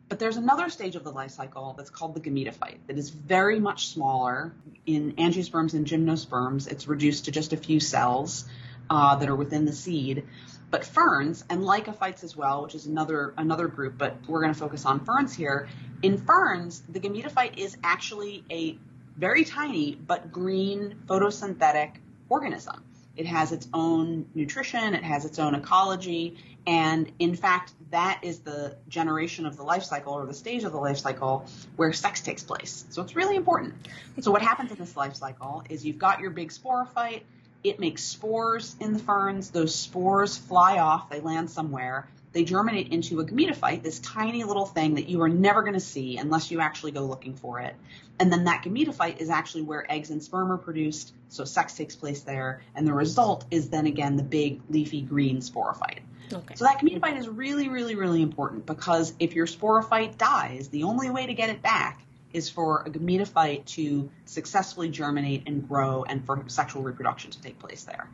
But 0.08 0.18
there's 0.18 0.38
another 0.38 0.70
stage 0.70 0.96
of 0.96 1.04
the 1.04 1.10
life 1.10 1.32
cycle 1.32 1.74
that's 1.76 1.90
called 1.90 2.14
the 2.14 2.20
gametophyte 2.20 2.78
that 2.86 2.96
is 2.96 3.10
very 3.10 3.60
much 3.60 3.88
smaller. 3.88 4.52
In 4.86 5.12
angiosperms 5.16 5.74
and 5.74 5.86
gymnosperms, 5.86 6.66
it's 6.66 6.88
reduced 6.88 7.26
to 7.26 7.30
just 7.30 7.52
a 7.52 7.58
few 7.58 7.78
cells 7.78 8.46
uh, 8.88 9.16
that 9.16 9.28
are 9.28 9.36
within 9.36 9.66
the 9.66 9.72
seed. 9.72 10.24
But 10.70 10.84
ferns 10.84 11.44
and 11.48 11.64
lycophytes 11.64 12.24
as 12.24 12.36
well, 12.36 12.62
which 12.62 12.74
is 12.74 12.86
another 12.86 13.32
another 13.36 13.68
group, 13.68 13.96
but 13.96 14.16
we're 14.26 14.42
going 14.42 14.52
to 14.52 14.58
focus 14.58 14.84
on 14.84 15.04
ferns 15.04 15.34
here. 15.34 15.68
In 16.02 16.18
ferns, 16.18 16.82
the 16.88 17.00
gametophyte 17.00 17.56
is 17.56 17.76
actually 17.82 18.44
a 18.50 18.78
very 19.16 19.44
tiny 19.44 19.94
but 19.94 20.30
green 20.30 20.96
photosynthetic 21.06 21.92
organism. 22.28 22.84
It 23.16 23.26
has 23.26 23.50
its 23.50 23.66
own 23.74 24.26
nutrition, 24.34 24.94
it 24.94 25.02
has 25.02 25.24
its 25.24 25.40
own 25.40 25.56
ecology, 25.56 26.36
and 26.68 27.10
in 27.18 27.34
fact, 27.34 27.72
that 27.90 28.20
is 28.22 28.40
the 28.40 28.76
generation 28.88 29.44
of 29.44 29.56
the 29.56 29.64
life 29.64 29.82
cycle 29.82 30.12
or 30.12 30.24
the 30.24 30.34
stage 30.34 30.62
of 30.62 30.70
the 30.70 30.78
life 30.78 30.98
cycle 30.98 31.46
where 31.74 31.92
sex 31.92 32.20
takes 32.20 32.44
place. 32.44 32.84
So 32.90 33.02
it's 33.02 33.16
really 33.16 33.34
important. 33.34 33.74
So 34.20 34.30
what 34.30 34.42
happens 34.42 34.70
in 34.70 34.76
this 34.76 34.96
life 34.96 35.16
cycle 35.16 35.64
is 35.68 35.84
you've 35.84 35.98
got 35.98 36.20
your 36.20 36.30
big 36.30 36.50
sporophyte, 36.50 37.22
it 37.64 37.80
makes 37.80 38.02
spores 38.04 38.76
in 38.80 38.92
the 38.92 38.98
ferns. 38.98 39.50
Those 39.50 39.74
spores 39.74 40.36
fly 40.36 40.78
off, 40.78 41.10
they 41.10 41.20
land 41.20 41.50
somewhere. 41.50 42.08
They 42.32 42.44
germinate 42.44 42.92
into 42.92 43.20
a 43.20 43.24
gametophyte, 43.24 43.82
this 43.82 43.98
tiny 44.00 44.44
little 44.44 44.66
thing 44.66 44.94
that 44.96 45.08
you 45.08 45.22
are 45.22 45.28
never 45.28 45.62
going 45.62 45.74
to 45.74 45.80
see 45.80 46.18
unless 46.18 46.50
you 46.50 46.60
actually 46.60 46.92
go 46.92 47.00
looking 47.02 47.34
for 47.34 47.60
it. 47.60 47.74
And 48.20 48.32
then 48.32 48.44
that 48.44 48.64
gametophyte 48.64 49.18
is 49.18 49.30
actually 49.30 49.62
where 49.62 49.90
eggs 49.90 50.10
and 50.10 50.22
sperm 50.22 50.52
are 50.52 50.58
produced, 50.58 51.14
so 51.28 51.44
sex 51.44 51.74
takes 51.74 51.96
place 51.96 52.22
there. 52.22 52.62
And 52.74 52.86
the 52.86 52.92
result 52.92 53.46
is 53.50 53.70
then 53.70 53.86
again 53.86 54.16
the 54.16 54.22
big 54.22 54.60
leafy 54.68 55.00
green 55.00 55.38
sporophyte. 55.38 56.00
Okay. 56.32 56.54
So 56.54 56.64
that 56.64 56.80
gametophyte 56.80 57.18
is 57.18 57.28
really, 57.28 57.68
really, 57.68 57.94
really 57.94 58.22
important 58.22 58.66
because 58.66 59.14
if 59.18 59.34
your 59.34 59.46
sporophyte 59.46 60.18
dies, 60.18 60.68
the 60.68 60.82
only 60.82 61.10
way 61.10 61.26
to 61.26 61.34
get 61.34 61.48
it 61.48 61.62
back 61.62 62.02
is 62.32 62.50
for 62.50 62.82
a 62.82 62.90
gametophyte 62.90 63.64
to 63.64 64.10
successfully 64.24 64.88
germinate 64.90 65.44
and 65.46 65.66
grow 65.68 66.04
and 66.04 66.24
for 66.24 66.44
sexual 66.48 66.82
reproduction 66.82 67.30
to 67.30 67.40
take 67.40 67.58
place 67.58 67.84
there. 67.84 68.08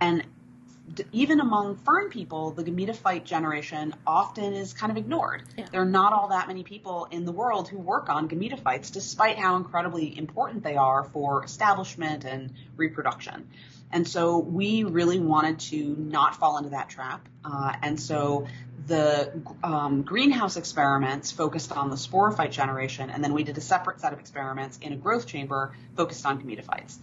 And 0.00 0.24
even 1.12 1.40
among 1.40 1.76
fern 1.76 2.10
people, 2.10 2.52
the 2.52 2.62
gametophyte 2.62 3.24
generation 3.24 3.94
often 4.06 4.52
is 4.52 4.72
kind 4.72 4.90
of 4.90 4.96
ignored. 4.96 5.42
Yeah. 5.56 5.66
There 5.72 5.82
are 5.82 5.86
not 5.86 6.12
all 6.12 6.28
that 6.28 6.46
many 6.46 6.62
people 6.62 7.08
in 7.10 7.24
the 7.24 7.32
world 7.32 7.68
who 7.68 7.78
work 7.78 8.08
on 8.08 8.28
gametophytes, 8.28 8.92
despite 8.92 9.36
how 9.36 9.56
incredibly 9.56 10.16
important 10.16 10.62
they 10.62 10.76
are 10.76 11.04
for 11.04 11.44
establishment 11.44 12.24
and 12.24 12.52
reproduction. 12.76 13.48
And 13.90 14.06
so 14.06 14.38
we 14.38 14.84
really 14.84 15.18
wanted 15.18 15.60
to 15.70 15.96
not 15.96 16.36
fall 16.36 16.58
into 16.58 16.70
that 16.70 16.88
trap. 16.88 17.28
Uh, 17.44 17.74
and 17.82 18.00
so 18.00 18.46
the 18.86 19.32
um, 19.64 20.02
greenhouse 20.02 20.56
experiments 20.56 21.32
focused 21.32 21.72
on 21.72 21.90
the 21.90 21.96
sporophyte 21.96 22.52
generation, 22.52 23.10
and 23.10 23.22
then 23.22 23.32
we 23.32 23.42
did 23.42 23.58
a 23.58 23.60
separate 23.60 24.00
set 24.00 24.12
of 24.12 24.20
experiments 24.20 24.78
in 24.80 24.92
a 24.92 24.96
growth 24.96 25.26
chamber 25.26 25.72
focused 25.96 26.24
on 26.24 26.40
gametophytes 26.40 26.96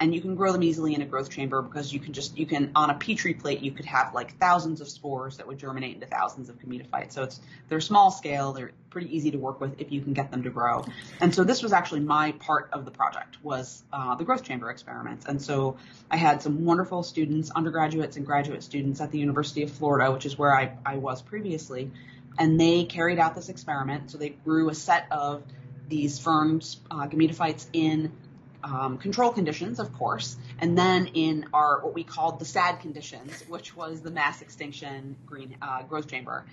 and 0.00 0.14
you 0.14 0.20
can 0.22 0.34
grow 0.34 0.50
them 0.50 0.62
easily 0.62 0.94
in 0.94 1.02
a 1.02 1.04
growth 1.04 1.30
chamber 1.30 1.60
because 1.60 1.92
you 1.92 2.00
can 2.00 2.14
just 2.14 2.36
you 2.36 2.46
can 2.46 2.72
on 2.74 2.88
a 2.88 2.94
petri 2.94 3.34
plate 3.34 3.60
you 3.60 3.70
could 3.70 3.84
have 3.84 4.14
like 4.14 4.36
thousands 4.38 4.80
of 4.80 4.88
spores 4.88 5.36
that 5.36 5.46
would 5.46 5.58
germinate 5.58 5.94
into 5.94 6.06
thousands 6.06 6.48
of 6.48 6.58
gametophytes. 6.58 7.12
So 7.12 7.22
it's 7.22 7.40
they're 7.68 7.80
small 7.80 8.10
scale, 8.10 8.52
they're 8.52 8.72
pretty 8.88 9.14
easy 9.14 9.30
to 9.30 9.38
work 9.38 9.60
with 9.60 9.78
if 9.80 9.92
you 9.92 10.00
can 10.00 10.14
get 10.14 10.30
them 10.30 10.42
to 10.42 10.50
grow. 10.50 10.84
And 11.20 11.34
so 11.34 11.44
this 11.44 11.62
was 11.62 11.72
actually 11.72 12.00
my 12.00 12.32
part 12.32 12.70
of 12.72 12.84
the 12.84 12.90
project 12.90 13.36
was 13.42 13.84
uh, 13.92 14.14
the 14.16 14.24
growth 14.24 14.42
chamber 14.42 14.70
experiments. 14.70 15.26
And 15.26 15.40
so 15.40 15.76
I 16.10 16.16
had 16.16 16.42
some 16.42 16.64
wonderful 16.64 17.02
students, 17.02 17.50
undergraduates 17.50 18.16
and 18.16 18.26
graduate 18.26 18.62
students 18.62 19.00
at 19.00 19.12
the 19.12 19.18
University 19.18 19.62
of 19.62 19.70
Florida, 19.70 20.10
which 20.10 20.26
is 20.26 20.36
where 20.36 20.54
I, 20.54 20.72
I 20.84 20.96
was 20.96 21.22
previously, 21.22 21.90
and 22.38 22.58
they 22.58 22.84
carried 22.84 23.18
out 23.18 23.34
this 23.34 23.48
experiment. 23.48 24.10
So 24.10 24.18
they 24.18 24.30
grew 24.30 24.70
a 24.70 24.74
set 24.74 25.06
of 25.12 25.44
these 25.88 26.18
ferns, 26.18 26.78
uh, 26.90 27.06
gametophytes 27.06 27.66
in 27.72 28.12
um, 28.62 28.98
control 28.98 29.32
conditions, 29.32 29.78
of 29.78 29.92
course, 29.92 30.36
and 30.58 30.76
then 30.76 31.06
in 31.14 31.46
our 31.52 31.80
what 31.80 31.94
we 31.94 32.04
called 32.04 32.38
the 32.38 32.44
SAD 32.44 32.80
conditions, 32.80 33.42
which 33.48 33.76
was 33.76 34.00
the 34.00 34.10
mass 34.10 34.42
extinction 34.42 35.16
green 35.26 35.56
uh, 35.62 35.82
growth 35.82 36.08
chamber. 36.08 36.44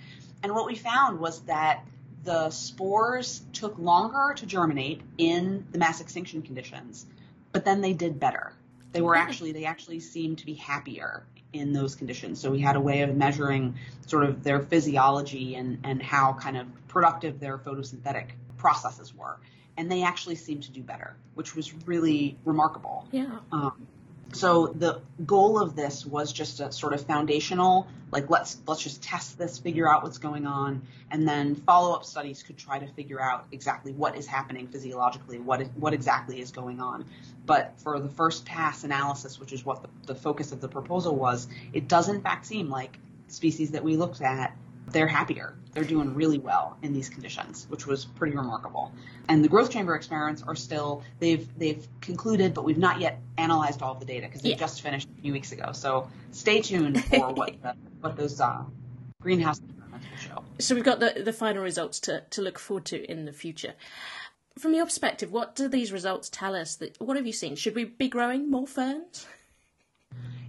And 0.42 0.54
what 0.54 0.66
we 0.66 0.74
found 0.74 1.18
was 1.18 1.40
that 1.42 1.84
the 2.24 2.50
spores 2.50 3.42
took 3.52 3.78
longer 3.78 4.34
to 4.36 4.46
germinate 4.46 5.00
in 5.16 5.66
the 5.72 5.78
mass 5.78 6.00
extinction 6.00 6.42
conditions, 6.42 7.06
but 7.52 7.64
then 7.64 7.80
they 7.80 7.92
did 7.92 8.20
better. 8.20 8.52
They 8.92 9.00
were 9.00 9.16
actually 9.16 9.52
they 9.52 9.64
actually 9.64 10.00
seemed 10.00 10.38
to 10.38 10.46
be 10.46 10.54
happier 10.54 11.24
in 11.52 11.72
those 11.72 11.94
conditions. 11.94 12.40
So 12.40 12.50
we 12.50 12.60
had 12.60 12.76
a 12.76 12.80
way 12.80 13.02
of 13.02 13.16
measuring 13.16 13.76
sort 14.06 14.24
of 14.24 14.42
their 14.42 14.60
physiology 14.60 15.54
and, 15.54 15.78
and 15.84 16.02
how 16.02 16.34
kind 16.34 16.56
of 16.56 16.66
productive 16.88 17.40
their 17.40 17.56
photosynthetic 17.56 18.28
processes 18.58 19.14
were 19.14 19.38
and 19.78 19.90
they 19.90 20.02
actually 20.02 20.34
seemed 20.34 20.64
to 20.64 20.72
do 20.72 20.82
better, 20.82 21.16
which 21.34 21.54
was 21.56 21.72
really 21.86 22.36
remarkable. 22.44 23.06
Yeah. 23.12 23.38
Um, 23.52 23.86
so 24.32 24.66
the 24.66 25.00
goal 25.24 25.58
of 25.58 25.74
this 25.74 26.04
was 26.04 26.32
just 26.34 26.60
a 26.60 26.70
sort 26.70 26.92
of 26.92 27.06
foundational, 27.06 27.86
like 28.10 28.28
let's 28.28 28.58
let's 28.66 28.82
just 28.82 29.02
test 29.02 29.38
this, 29.38 29.58
figure 29.58 29.88
out 29.88 30.02
what's 30.02 30.18
going 30.18 30.46
on, 30.46 30.82
and 31.10 31.26
then 31.26 31.54
follow-up 31.54 32.04
studies 32.04 32.42
could 32.42 32.58
try 32.58 32.78
to 32.78 32.86
figure 32.88 33.22
out 33.22 33.46
exactly 33.52 33.92
what 33.92 34.16
is 34.16 34.26
happening 34.26 34.66
physiologically, 34.66 35.38
what 35.38 35.62
is, 35.62 35.68
what 35.76 35.94
exactly 35.94 36.42
is 36.42 36.50
going 36.50 36.80
on. 36.80 37.06
But 37.46 37.72
for 37.78 37.98
the 37.98 38.10
first 38.10 38.44
pass 38.44 38.84
analysis, 38.84 39.40
which 39.40 39.54
is 39.54 39.64
what 39.64 39.80
the, 39.80 39.88
the 40.12 40.14
focus 40.14 40.52
of 40.52 40.60
the 40.60 40.68
proposal 40.68 41.16
was, 41.16 41.48
it 41.72 41.88
does 41.88 42.10
in 42.10 42.20
fact 42.20 42.44
seem 42.44 42.68
like 42.68 42.98
species 43.28 43.70
that 43.70 43.84
we 43.84 43.96
looked 43.96 44.20
at 44.20 44.54
they're 44.92 45.06
happier. 45.06 45.54
They're 45.72 45.84
doing 45.84 46.14
really 46.14 46.38
well 46.38 46.76
in 46.82 46.92
these 46.92 47.08
conditions, 47.08 47.66
which 47.68 47.86
was 47.86 48.04
pretty 48.04 48.36
remarkable. 48.36 48.92
And 49.28 49.44
the 49.44 49.48
growth 49.48 49.70
chamber 49.70 49.94
experiments 49.94 50.42
are 50.42 50.56
still 50.56 51.02
they've 51.18 51.46
they've 51.58 51.86
concluded, 52.00 52.54
but 52.54 52.64
we've 52.64 52.78
not 52.78 53.00
yet 53.00 53.20
analyzed 53.36 53.82
all 53.82 53.92
of 53.92 54.00
the 54.00 54.06
data 54.06 54.26
because 54.26 54.42
they 54.42 54.50
yeah. 54.50 54.56
just 54.56 54.82
finished 54.82 55.08
a 55.18 55.20
few 55.20 55.32
weeks 55.32 55.52
ago. 55.52 55.72
So 55.72 56.08
stay 56.32 56.60
tuned 56.60 57.04
for 57.04 57.32
what 57.32 57.62
the, 57.62 57.74
what 58.00 58.16
those 58.16 58.40
uh, 58.40 58.64
greenhouse 59.20 59.60
experiments 59.60 60.06
will 60.10 60.16
show. 60.16 60.44
So 60.58 60.74
we've 60.74 60.84
got 60.84 61.00
the 61.00 61.22
the 61.24 61.32
final 61.32 61.62
results 61.62 62.00
to 62.00 62.24
to 62.30 62.42
look 62.42 62.58
forward 62.58 62.86
to 62.86 63.10
in 63.10 63.24
the 63.24 63.32
future. 63.32 63.74
From 64.58 64.74
your 64.74 64.86
perspective, 64.86 65.30
what 65.30 65.54
do 65.54 65.68
these 65.68 65.92
results 65.92 66.28
tell 66.28 66.56
us? 66.56 66.76
That 66.76 67.00
what 67.00 67.16
have 67.16 67.26
you 67.26 67.32
seen? 67.32 67.54
Should 67.54 67.76
we 67.76 67.84
be 67.84 68.08
growing 68.08 68.50
more 68.50 68.66
ferns? 68.66 69.26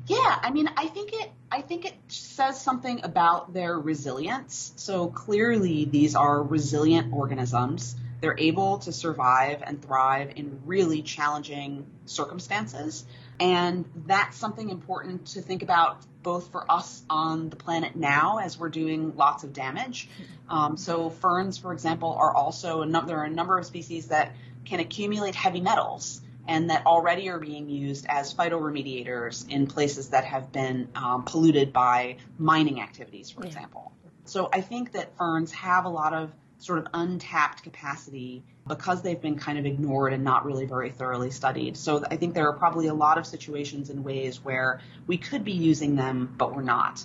Yeah, 0.10 0.40
I 0.42 0.50
mean, 0.50 0.68
I 0.76 0.88
think 0.88 1.14
it 1.14 1.32
I 1.52 1.62
think 1.62 1.86
it 1.86 1.94
says 2.08 2.60
something 2.60 3.02
about 3.04 3.54
their 3.54 3.78
resilience. 3.78 4.74
So 4.76 5.08
clearly 5.08 5.86
these 5.86 6.16
are 6.16 6.42
resilient 6.42 7.14
organisms. 7.14 7.96
They're 8.20 8.38
able 8.38 8.80
to 8.80 8.92
survive 8.92 9.62
and 9.64 9.80
thrive 9.80 10.34
in 10.36 10.62
really 10.66 11.04
challenging 11.04 11.86
circumstances. 12.06 13.06
And 13.40 13.86
that's 14.08 14.36
something 14.36 14.70
important 14.70 15.28
to 15.28 15.42
think 15.42 15.62
about 15.62 16.02
both 16.24 16.52
for 16.52 16.70
us 16.70 17.04
on 17.08 17.50
the 17.50 17.56
planet 17.56 17.96
now 17.96 18.40
as 18.40 18.58
we're 18.58 18.70
doing 18.70 19.16
lots 19.16 19.44
of 19.44 19.54
damage. 19.54 20.10
Um, 20.50 20.76
so 20.76 21.12
ferns, 21.12 21.60
for 21.60 21.72
example, 21.72 22.14
are 22.20 22.36
also, 22.36 22.82
a 22.82 22.86
num- 22.88 23.06
there 23.06 23.20
are 23.20 23.26
a 23.26 23.30
number 23.30 23.60
of 23.60 23.66
species 23.66 24.08
that 24.08 24.36
can 24.66 24.80
accumulate 24.80 25.36
heavy 25.36 25.62
metals 25.62 26.20
and 26.50 26.70
that 26.72 26.86
already 26.88 27.30
are 27.30 27.40
being 27.40 27.70
used 27.70 28.08
as 28.10 28.34
phytoremediators 28.34 29.50
in 29.50 29.68
places 29.68 30.10
that 30.10 30.26
have 30.26 30.52
been 30.52 30.90
um, 30.96 31.24
polluted 31.24 31.72
by 31.72 32.18
mining 32.40 32.82
activities, 32.82 33.30
for 33.30 33.42
yeah. 33.42 33.48
example. 33.48 33.92
So 34.26 34.50
I 34.52 34.62
think 34.62 34.94
that 34.94 35.16
ferns 35.16 35.52
have 35.52 35.86
a 35.86 35.90
lot 35.90 36.14
of 36.14 36.32
sort 36.58 36.80
of 36.80 36.88
untapped 36.94 37.64
capacity 37.64 38.44
because 38.68 39.02
they've 39.02 39.22
been 39.22 39.38
kind 39.38 39.58
of 39.58 39.66
ignored 39.66 40.12
and 40.12 40.24
not 40.24 40.44
really 40.44 40.66
very 40.66 40.90
thoroughly 40.90 41.32
studied. 41.32 41.78
So 41.78 42.04
I 42.10 42.18
think 42.18 42.34
there 42.34 42.48
are 42.50 42.58
probably 42.58 42.88
a 42.88 42.94
lot 42.94 43.18
of 43.18 43.26
situations 43.26 43.90
and 43.90 44.04
ways 44.04 44.44
where 44.44 44.82
we 45.08 45.18
could 45.18 45.44
be 45.46 45.54
using 45.54 45.96
them, 45.96 46.34
but 46.38 46.56
we're 46.56 46.64
not. 46.64 47.04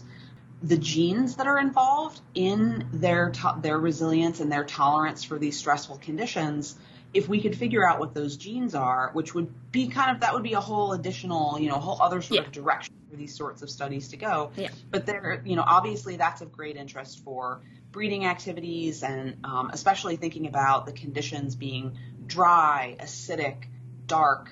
The 0.62 0.78
genes 0.78 1.36
that 1.36 1.46
are 1.46 1.58
involved 1.58 2.20
in 2.34 2.88
their 2.92 3.30
to- 3.30 3.58
their 3.60 3.78
resilience 3.78 4.40
and 4.40 4.50
their 4.50 4.64
tolerance 4.64 5.22
for 5.22 5.38
these 5.38 5.58
stressful 5.58 5.98
conditions 5.98 6.76
if 7.14 7.28
we 7.28 7.40
could 7.40 7.56
figure 7.56 7.88
out 7.88 8.00
what 8.00 8.12
those 8.12 8.36
genes 8.36 8.74
are, 8.74 9.10
which 9.12 9.34
would 9.34 9.52
be 9.70 9.86
kind 9.86 10.10
of 10.10 10.20
that 10.20 10.34
would 10.34 10.42
be 10.42 10.54
a 10.54 10.60
whole 10.60 10.92
additional, 10.92 11.58
you 11.60 11.68
know, 11.68 11.76
whole 11.76 12.02
other 12.02 12.20
sort 12.20 12.40
yeah. 12.40 12.46
of 12.46 12.52
direction 12.52 12.94
for 13.08 13.16
these 13.16 13.34
sorts 13.34 13.62
of 13.62 13.70
studies 13.70 14.08
to 14.08 14.16
go. 14.16 14.50
Yeah. 14.56 14.70
But 14.90 15.06
there, 15.06 15.40
you 15.44 15.54
know, 15.54 15.64
obviously 15.64 16.16
that's 16.16 16.40
of 16.40 16.50
great 16.50 16.76
interest 16.76 17.22
for 17.24 17.60
breeding 17.92 18.26
activities 18.26 19.04
and 19.04 19.36
um, 19.44 19.70
especially 19.72 20.16
thinking 20.16 20.48
about 20.48 20.86
the 20.86 20.92
conditions 20.92 21.54
being 21.54 21.96
dry, 22.26 22.96
acidic, 22.98 23.66
dark, 24.06 24.50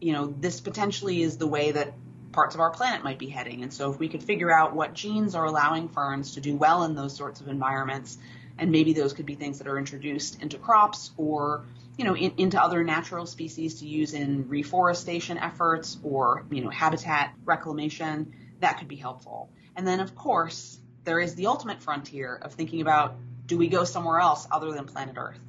you 0.00 0.12
know, 0.12 0.26
this 0.26 0.60
potentially 0.60 1.20
is 1.20 1.36
the 1.36 1.48
way 1.48 1.72
that 1.72 1.94
parts 2.30 2.54
of 2.54 2.60
our 2.60 2.70
planet 2.70 3.02
might 3.02 3.18
be 3.18 3.28
heading. 3.28 3.64
And 3.64 3.72
so 3.72 3.90
if 3.90 3.98
we 3.98 4.08
could 4.08 4.22
figure 4.22 4.52
out 4.52 4.74
what 4.74 4.94
genes 4.94 5.34
are 5.34 5.44
allowing 5.44 5.88
ferns 5.88 6.34
to 6.34 6.40
do 6.40 6.56
well 6.56 6.84
in 6.84 6.94
those 6.94 7.16
sorts 7.16 7.40
of 7.40 7.48
environments, 7.48 8.18
and 8.58 8.70
maybe 8.70 8.92
those 8.92 9.12
could 9.12 9.26
be 9.26 9.34
things 9.34 9.58
that 9.58 9.66
are 9.66 9.78
introduced 9.78 10.40
into 10.40 10.58
crops 10.58 11.10
or 11.16 11.64
you 11.96 12.04
know 12.04 12.16
in, 12.16 12.32
into 12.38 12.60
other 12.62 12.82
natural 12.84 13.26
species 13.26 13.80
to 13.80 13.86
use 13.86 14.14
in 14.14 14.48
reforestation 14.48 15.38
efforts 15.38 15.98
or 16.02 16.44
you 16.50 16.62
know 16.62 16.70
habitat 16.70 17.34
reclamation 17.44 18.34
that 18.60 18.78
could 18.78 18.88
be 18.88 18.96
helpful 18.96 19.50
and 19.76 19.86
then 19.86 20.00
of 20.00 20.14
course 20.14 20.78
there 21.04 21.20
is 21.20 21.34
the 21.34 21.46
ultimate 21.46 21.82
frontier 21.82 22.34
of 22.34 22.52
thinking 22.54 22.80
about 22.80 23.16
do 23.46 23.58
we 23.58 23.68
go 23.68 23.84
somewhere 23.84 24.20
else 24.20 24.46
other 24.50 24.72
than 24.72 24.86
planet 24.86 25.16
earth 25.18 25.40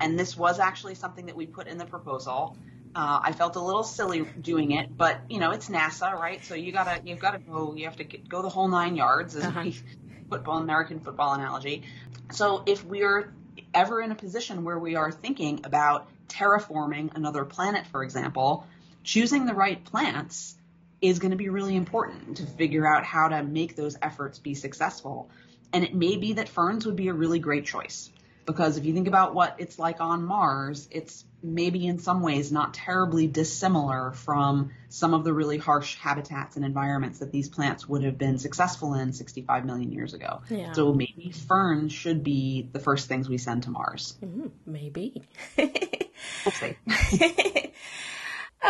and 0.00 0.18
this 0.18 0.36
was 0.36 0.58
actually 0.58 0.94
something 0.94 1.26
that 1.26 1.36
we 1.36 1.46
put 1.46 1.66
in 1.66 1.78
the 1.78 1.86
proposal 1.86 2.56
uh, 2.96 3.20
I 3.24 3.32
felt 3.32 3.56
a 3.56 3.60
little 3.60 3.82
silly 3.82 4.20
doing 4.40 4.70
it, 4.70 4.96
but 4.96 5.18
you 5.28 5.40
know 5.40 5.50
it's 5.50 5.68
NASA, 5.68 6.12
right? 6.12 6.44
So 6.44 6.54
you 6.54 6.70
gotta 6.70 7.00
you've 7.04 7.18
got 7.18 7.32
to 7.32 7.38
go. 7.38 7.74
You 7.74 7.86
have 7.86 7.96
to 7.96 8.04
get, 8.04 8.28
go 8.28 8.40
the 8.40 8.48
whole 8.48 8.68
nine 8.68 8.94
yards, 8.94 9.34
as 9.34 9.44
uh-huh. 9.44 9.70
football 10.30 10.58
American 10.58 11.00
football 11.00 11.34
analogy. 11.34 11.82
So 12.30 12.62
if 12.66 12.84
we're 12.84 13.32
ever 13.74 14.00
in 14.00 14.10
a 14.10 14.14
position 14.14 14.64
where 14.64 14.78
we 14.78 14.94
are 14.94 15.10
thinking 15.10 15.60
about 15.64 16.08
terraforming 16.28 17.14
another 17.14 17.44
planet, 17.44 17.86
for 17.86 18.02
example, 18.02 18.66
choosing 19.02 19.46
the 19.46 19.54
right 19.54 19.84
plants 19.84 20.56
is 21.00 21.18
going 21.18 21.32
to 21.32 21.36
be 21.36 21.48
really 21.48 21.76
important 21.76 22.38
to 22.38 22.46
figure 22.46 22.86
out 22.86 23.04
how 23.04 23.28
to 23.28 23.42
make 23.42 23.76
those 23.76 23.96
efforts 24.00 24.38
be 24.38 24.54
successful. 24.54 25.28
And 25.72 25.84
it 25.84 25.94
may 25.94 26.16
be 26.16 26.34
that 26.34 26.48
ferns 26.48 26.86
would 26.86 26.96
be 26.96 27.08
a 27.08 27.12
really 27.12 27.38
great 27.38 27.66
choice 27.66 28.10
because 28.46 28.76
if 28.76 28.84
you 28.84 28.94
think 28.94 29.08
about 29.08 29.34
what 29.34 29.56
it's 29.58 29.78
like 29.78 30.00
on 30.00 30.24
Mars, 30.24 30.88
it's 30.90 31.24
maybe 31.44 31.86
in 31.86 31.98
some 31.98 32.22
ways 32.22 32.50
not 32.50 32.72
terribly 32.72 33.26
dissimilar 33.26 34.12
from 34.12 34.70
some 34.88 35.12
of 35.12 35.24
the 35.24 35.32
really 35.32 35.58
harsh 35.58 35.96
habitats 35.96 36.56
and 36.56 36.64
environments 36.64 37.18
that 37.18 37.30
these 37.30 37.48
plants 37.48 37.86
would 37.86 38.02
have 38.02 38.16
been 38.16 38.38
successful 38.38 38.94
in 38.94 39.12
65 39.12 39.66
million 39.66 39.92
years 39.92 40.14
ago. 40.14 40.40
Yeah. 40.48 40.72
So 40.72 40.94
maybe 40.94 41.32
ferns 41.46 41.92
should 41.92 42.24
be 42.24 42.68
the 42.72 42.78
first 42.78 43.08
things 43.08 43.28
we 43.28 43.36
send 43.38 43.64
to 43.64 43.70
Mars. 43.70 44.16
Mm, 44.24 44.50
maybe. 44.64 45.22
we'll 45.58 46.52
see. 46.52 46.76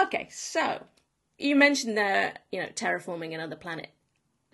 okay, 0.02 0.28
so 0.30 0.82
you 1.38 1.54
mentioned 1.54 1.96
the 1.96 2.32
you 2.50 2.60
know 2.60 2.68
terraforming 2.68 3.34
another 3.34 3.56
planet 3.56 3.88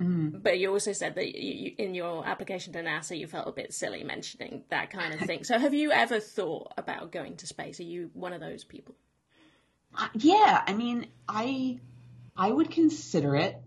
Mm. 0.01 0.43
But 0.43 0.59
you 0.59 0.71
also 0.71 0.93
said 0.93 1.15
that 1.17 1.35
you, 1.35 1.75
in 1.77 1.95
your 1.95 2.27
application 2.27 2.73
to 2.73 2.83
NASA, 2.83 3.19
you 3.19 3.27
felt 3.27 3.49
a 3.49 3.53
bit 3.53 3.75
silly 3.75 4.03
mentioning 4.03 4.65
that 4.71 4.91
kind 4.91 5.13
of 5.13 5.21
thing. 5.21 5.45
So, 5.45 5.59
have 5.59 5.75
you 5.75 5.93
ever 5.93 6.21
thought 6.21 6.73
about 6.79 7.13
going 7.13 7.37
to 7.37 7.47
space? 7.47 7.81
Are 7.81 7.85
you 7.85 8.11
one 8.15 8.33
of 8.33 8.41
those 8.41 8.65
people? 8.65 8.95
Uh, 9.97 10.09
yeah, 10.15 10.63
I 10.67 10.73
mean, 10.73 11.09
I 11.29 11.79
I 12.37 12.51
would 12.51 12.71
consider 12.71 13.37
it. 13.37 13.61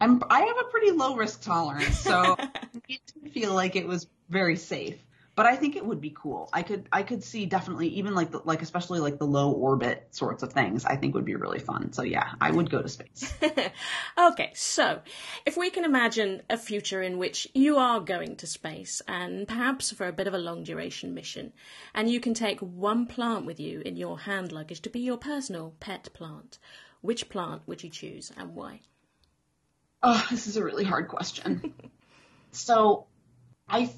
I'm 0.00 0.22
I 0.28 0.40
have 0.40 0.56
a 0.60 0.70
pretty 0.70 0.90
low 0.90 1.16
risk 1.16 1.42
tolerance, 1.42 1.98
so 1.98 2.36
it 2.88 3.00
didn't 3.14 3.32
feel 3.32 3.54
like 3.54 3.74
it 3.74 3.86
was 3.86 4.06
very 4.28 4.56
safe 4.56 4.98
but 5.36 5.46
I 5.46 5.56
think 5.56 5.74
it 5.74 5.84
would 5.84 6.00
be 6.00 6.10
cool. 6.10 6.48
I 6.52 6.62
could 6.62 6.88
I 6.92 7.02
could 7.02 7.24
see 7.24 7.46
definitely 7.46 7.88
even 7.88 8.14
like 8.14 8.30
the, 8.30 8.40
like 8.44 8.62
especially 8.62 9.00
like 9.00 9.18
the 9.18 9.26
low 9.26 9.50
orbit 9.50 10.06
sorts 10.10 10.42
of 10.42 10.52
things. 10.52 10.84
I 10.84 10.96
think 10.96 11.14
would 11.14 11.24
be 11.24 11.34
really 11.34 11.58
fun. 11.58 11.92
So 11.92 12.02
yeah, 12.02 12.30
I 12.40 12.50
would 12.50 12.70
go 12.70 12.80
to 12.80 12.88
space. 12.88 13.34
okay, 14.18 14.52
so 14.54 15.00
if 15.44 15.56
we 15.56 15.70
can 15.70 15.84
imagine 15.84 16.42
a 16.48 16.56
future 16.56 17.02
in 17.02 17.18
which 17.18 17.48
you 17.54 17.78
are 17.78 18.00
going 18.00 18.36
to 18.36 18.46
space 18.46 19.02
and 19.08 19.48
perhaps 19.48 19.90
for 19.90 20.06
a 20.06 20.12
bit 20.12 20.28
of 20.28 20.34
a 20.34 20.38
long 20.38 20.62
duration 20.62 21.14
mission, 21.14 21.52
and 21.94 22.10
you 22.10 22.20
can 22.20 22.34
take 22.34 22.60
one 22.60 23.06
plant 23.06 23.44
with 23.44 23.58
you 23.58 23.80
in 23.80 23.96
your 23.96 24.20
hand 24.20 24.52
luggage 24.52 24.82
to 24.82 24.90
be 24.90 25.00
your 25.00 25.18
personal 25.18 25.74
pet 25.80 26.08
plant, 26.14 26.58
which 27.00 27.28
plant 27.28 27.62
would 27.66 27.82
you 27.82 27.90
choose 27.90 28.30
and 28.36 28.54
why? 28.54 28.80
Oh, 30.02 30.24
this 30.30 30.46
is 30.46 30.56
a 30.56 30.62
really 30.62 30.84
hard 30.84 31.08
question. 31.08 31.74
so 32.52 33.06
I 33.68 33.90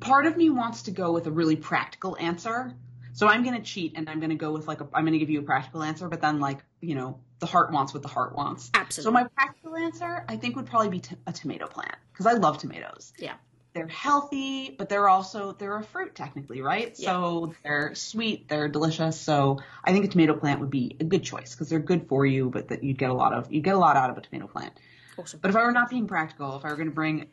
part 0.00 0.26
of 0.26 0.36
me 0.36 0.50
wants 0.50 0.82
to 0.82 0.90
go 0.90 1.12
with 1.12 1.26
a 1.26 1.30
really 1.30 1.56
practical 1.56 2.16
answer. 2.18 2.74
So 3.12 3.26
I'm 3.26 3.42
going 3.42 3.56
to 3.56 3.62
cheat 3.62 3.94
and 3.96 4.08
I'm 4.08 4.20
going 4.20 4.30
to 4.30 4.36
go 4.36 4.52
with 4.52 4.68
like 4.68 4.80
a, 4.80 4.88
I'm 4.94 5.02
going 5.02 5.12
to 5.12 5.18
give 5.18 5.30
you 5.30 5.40
a 5.40 5.42
practical 5.42 5.82
answer, 5.82 6.08
but 6.08 6.20
then 6.20 6.38
like, 6.38 6.58
you 6.80 6.94
know, 6.94 7.18
the 7.40 7.46
heart 7.46 7.72
wants 7.72 7.92
what 7.92 8.02
the 8.02 8.08
heart 8.08 8.34
wants. 8.34 8.70
Absolutely. 8.74 9.08
So 9.08 9.12
my 9.12 9.28
practical 9.28 9.76
answer, 9.76 10.24
I 10.28 10.36
think 10.36 10.54
would 10.54 10.66
probably 10.66 10.90
be 10.90 11.00
t- 11.00 11.16
a 11.26 11.32
tomato 11.32 11.66
plant 11.66 11.96
because 12.12 12.26
I 12.26 12.34
love 12.34 12.58
tomatoes. 12.58 13.12
Yeah. 13.18 13.34
They're 13.74 13.88
healthy, 13.88 14.74
but 14.78 14.88
they're 14.88 15.08
also, 15.08 15.52
they're 15.52 15.76
a 15.76 15.82
fruit 15.82 16.14
technically, 16.14 16.62
right? 16.62 16.94
Yeah. 16.96 17.10
So 17.10 17.54
they're 17.64 17.94
sweet, 17.94 18.48
they're 18.48 18.68
delicious. 18.68 19.20
So 19.20 19.58
I 19.84 19.92
think 19.92 20.04
a 20.04 20.08
tomato 20.08 20.34
plant 20.34 20.60
would 20.60 20.70
be 20.70 20.96
a 21.00 21.04
good 21.04 21.24
choice 21.24 21.54
because 21.54 21.68
they're 21.68 21.80
good 21.80 22.08
for 22.08 22.24
you, 22.24 22.50
but 22.50 22.68
that 22.68 22.84
you'd 22.84 22.98
get 22.98 23.10
a 23.10 23.14
lot 23.14 23.32
of, 23.32 23.52
you 23.52 23.60
get 23.60 23.74
a 23.74 23.78
lot 23.78 23.96
out 23.96 24.10
of 24.10 24.18
a 24.18 24.20
tomato 24.20 24.46
plant. 24.46 24.72
Awesome. 25.18 25.40
But 25.42 25.50
if 25.50 25.56
I 25.56 25.64
were 25.64 25.72
not 25.72 25.90
being 25.90 26.06
practical, 26.06 26.56
if 26.56 26.64
I 26.64 26.68
were 26.68 26.76
going 26.76 26.88
to 26.88 26.94
bring 26.94 27.26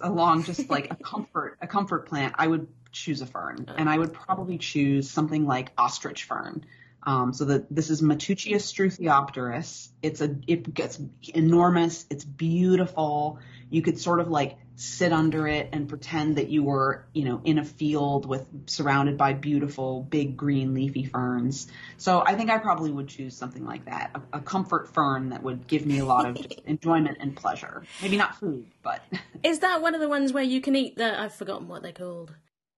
along 0.00 0.44
just 0.44 0.70
like 0.70 0.90
a 0.90 0.96
comfort 0.96 1.58
a 1.60 1.66
comfort 1.66 2.06
plant, 2.08 2.34
I 2.38 2.46
would 2.46 2.68
choose 2.92 3.20
a 3.20 3.26
fern, 3.26 3.66
and 3.76 3.88
I 3.88 3.98
would 3.98 4.12
probably 4.12 4.58
choose 4.58 5.10
something 5.10 5.46
like 5.46 5.72
ostrich 5.76 6.24
fern. 6.24 6.64
Um, 7.04 7.32
so 7.32 7.44
that 7.46 7.66
this 7.74 7.90
is 7.90 8.02
Matteuccia 8.02 8.56
struthiopteris. 8.56 9.88
It's 10.02 10.20
a 10.20 10.36
it 10.46 10.74
gets 10.74 11.00
enormous. 11.34 12.06
It's 12.10 12.24
beautiful. 12.24 13.38
You 13.70 13.82
could 13.82 13.98
sort 13.98 14.20
of 14.20 14.28
like 14.28 14.56
sit 14.78 15.12
under 15.12 15.48
it 15.48 15.70
and 15.72 15.88
pretend 15.88 16.36
that 16.36 16.48
you 16.48 16.62
were, 16.62 17.04
you 17.12 17.24
know, 17.24 17.40
in 17.44 17.58
a 17.58 17.64
field 17.64 18.26
with 18.26 18.46
surrounded 18.66 19.18
by 19.18 19.32
beautiful 19.32 20.02
big 20.02 20.36
green 20.36 20.72
leafy 20.72 21.04
ferns. 21.04 21.66
So 21.96 22.22
I 22.24 22.36
think 22.36 22.48
I 22.48 22.58
probably 22.58 22.92
would 22.92 23.08
choose 23.08 23.36
something 23.36 23.64
like 23.64 23.86
that, 23.86 24.12
a, 24.14 24.38
a 24.38 24.40
comfort 24.40 24.94
fern 24.94 25.30
that 25.30 25.42
would 25.42 25.66
give 25.66 25.84
me 25.84 25.98
a 25.98 26.04
lot 26.04 26.26
of 26.26 26.38
enjoyment 26.66 27.18
and 27.20 27.34
pleasure. 27.34 27.82
Maybe 28.00 28.16
not 28.16 28.36
food, 28.36 28.66
but 28.82 29.02
Is 29.42 29.60
that 29.60 29.82
one 29.82 29.96
of 29.96 30.00
the 30.00 30.08
ones 30.08 30.32
where 30.32 30.44
you 30.44 30.60
can 30.60 30.76
eat 30.76 30.96
the 30.96 31.20
I've 31.20 31.34
forgotten 31.34 31.66
what 31.66 31.82
they're 31.82 31.92
called. 31.92 32.32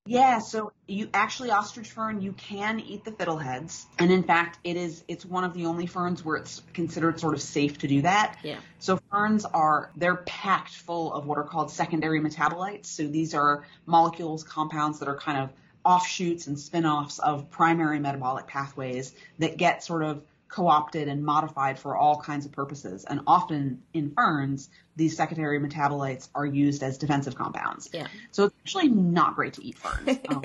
Yeah, 0.06 0.38
so 0.38 0.72
you 0.88 1.10
actually 1.12 1.50
ostrich 1.50 1.90
fern, 1.90 2.22
you 2.22 2.32
can 2.32 2.80
eat 2.80 3.04
the 3.04 3.12
fiddleheads, 3.12 3.84
and 3.98 4.10
in 4.10 4.22
fact, 4.22 4.58
it 4.64 4.76
is 4.76 5.04
it's 5.06 5.26
one 5.26 5.44
of 5.44 5.52
the 5.52 5.66
only 5.66 5.86
ferns 5.86 6.24
where 6.24 6.36
it's 6.36 6.62
considered 6.72 7.20
sort 7.20 7.34
of 7.34 7.42
safe 7.42 7.78
to 7.78 7.86
do 7.86 8.02
that. 8.02 8.38
Yeah. 8.42 8.58
So 8.78 8.99
ferns 9.10 9.44
are 9.44 9.90
they're 9.96 10.16
packed 10.16 10.74
full 10.74 11.12
of 11.12 11.26
what 11.26 11.38
are 11.38 11.44
called 11.44 11.70
secondary 11.70 12.20
metabolites. 12.20 12.86
So 12.86 13.06
these 13.06 13.34
are 13.34 13.64
molecules, 13.86 14.44
compounds 14.44 15.00
that 15.00 15.08
are 15.08 15.16
kind 15.16 15.38
of 15.38 15.50
offshoots 15.84 16.46
and 16.46 16.58
spin-offs 16.58 17.18
of 17.18 17.50
primary 17.50 17.98
metabolic 17.98 18.46
pathways 18.46 19.14
that 19.38 19.56
get 19.56 19.82
sort 19.82 20.02
of 20.02 20.22
co-opted 20.48 21.08
and 21.08 21.24
modified 21.24 21.78
for 21.78 21.96
all 21.96 22.20
kinds 22.20 22.44
of 22.44 22.52
purposes. 22.52 23.04
And 23.04 23.20
often 23.26 23.82
in 23.94 24.10
ferns, 24.10 24.68
these 24.96 25.16
secondary 25.16 25.60
metabolites 25.60 26.28
are 26.34 26.44
used 26.44 26.82
as 26.82 26.98
defensive 26.98 27.36
compounds. 27.36 27.88
Yeah. 27.92 28.08
So 28.32 28.44
it's 28.44 28.54
actually 28.64 28.88
not 28.88 29.36
great 29.36 29.54
to 29.54 29.64
eat 29.64 29.78
ferns. 29.78 30.18
um, 30.28 30.44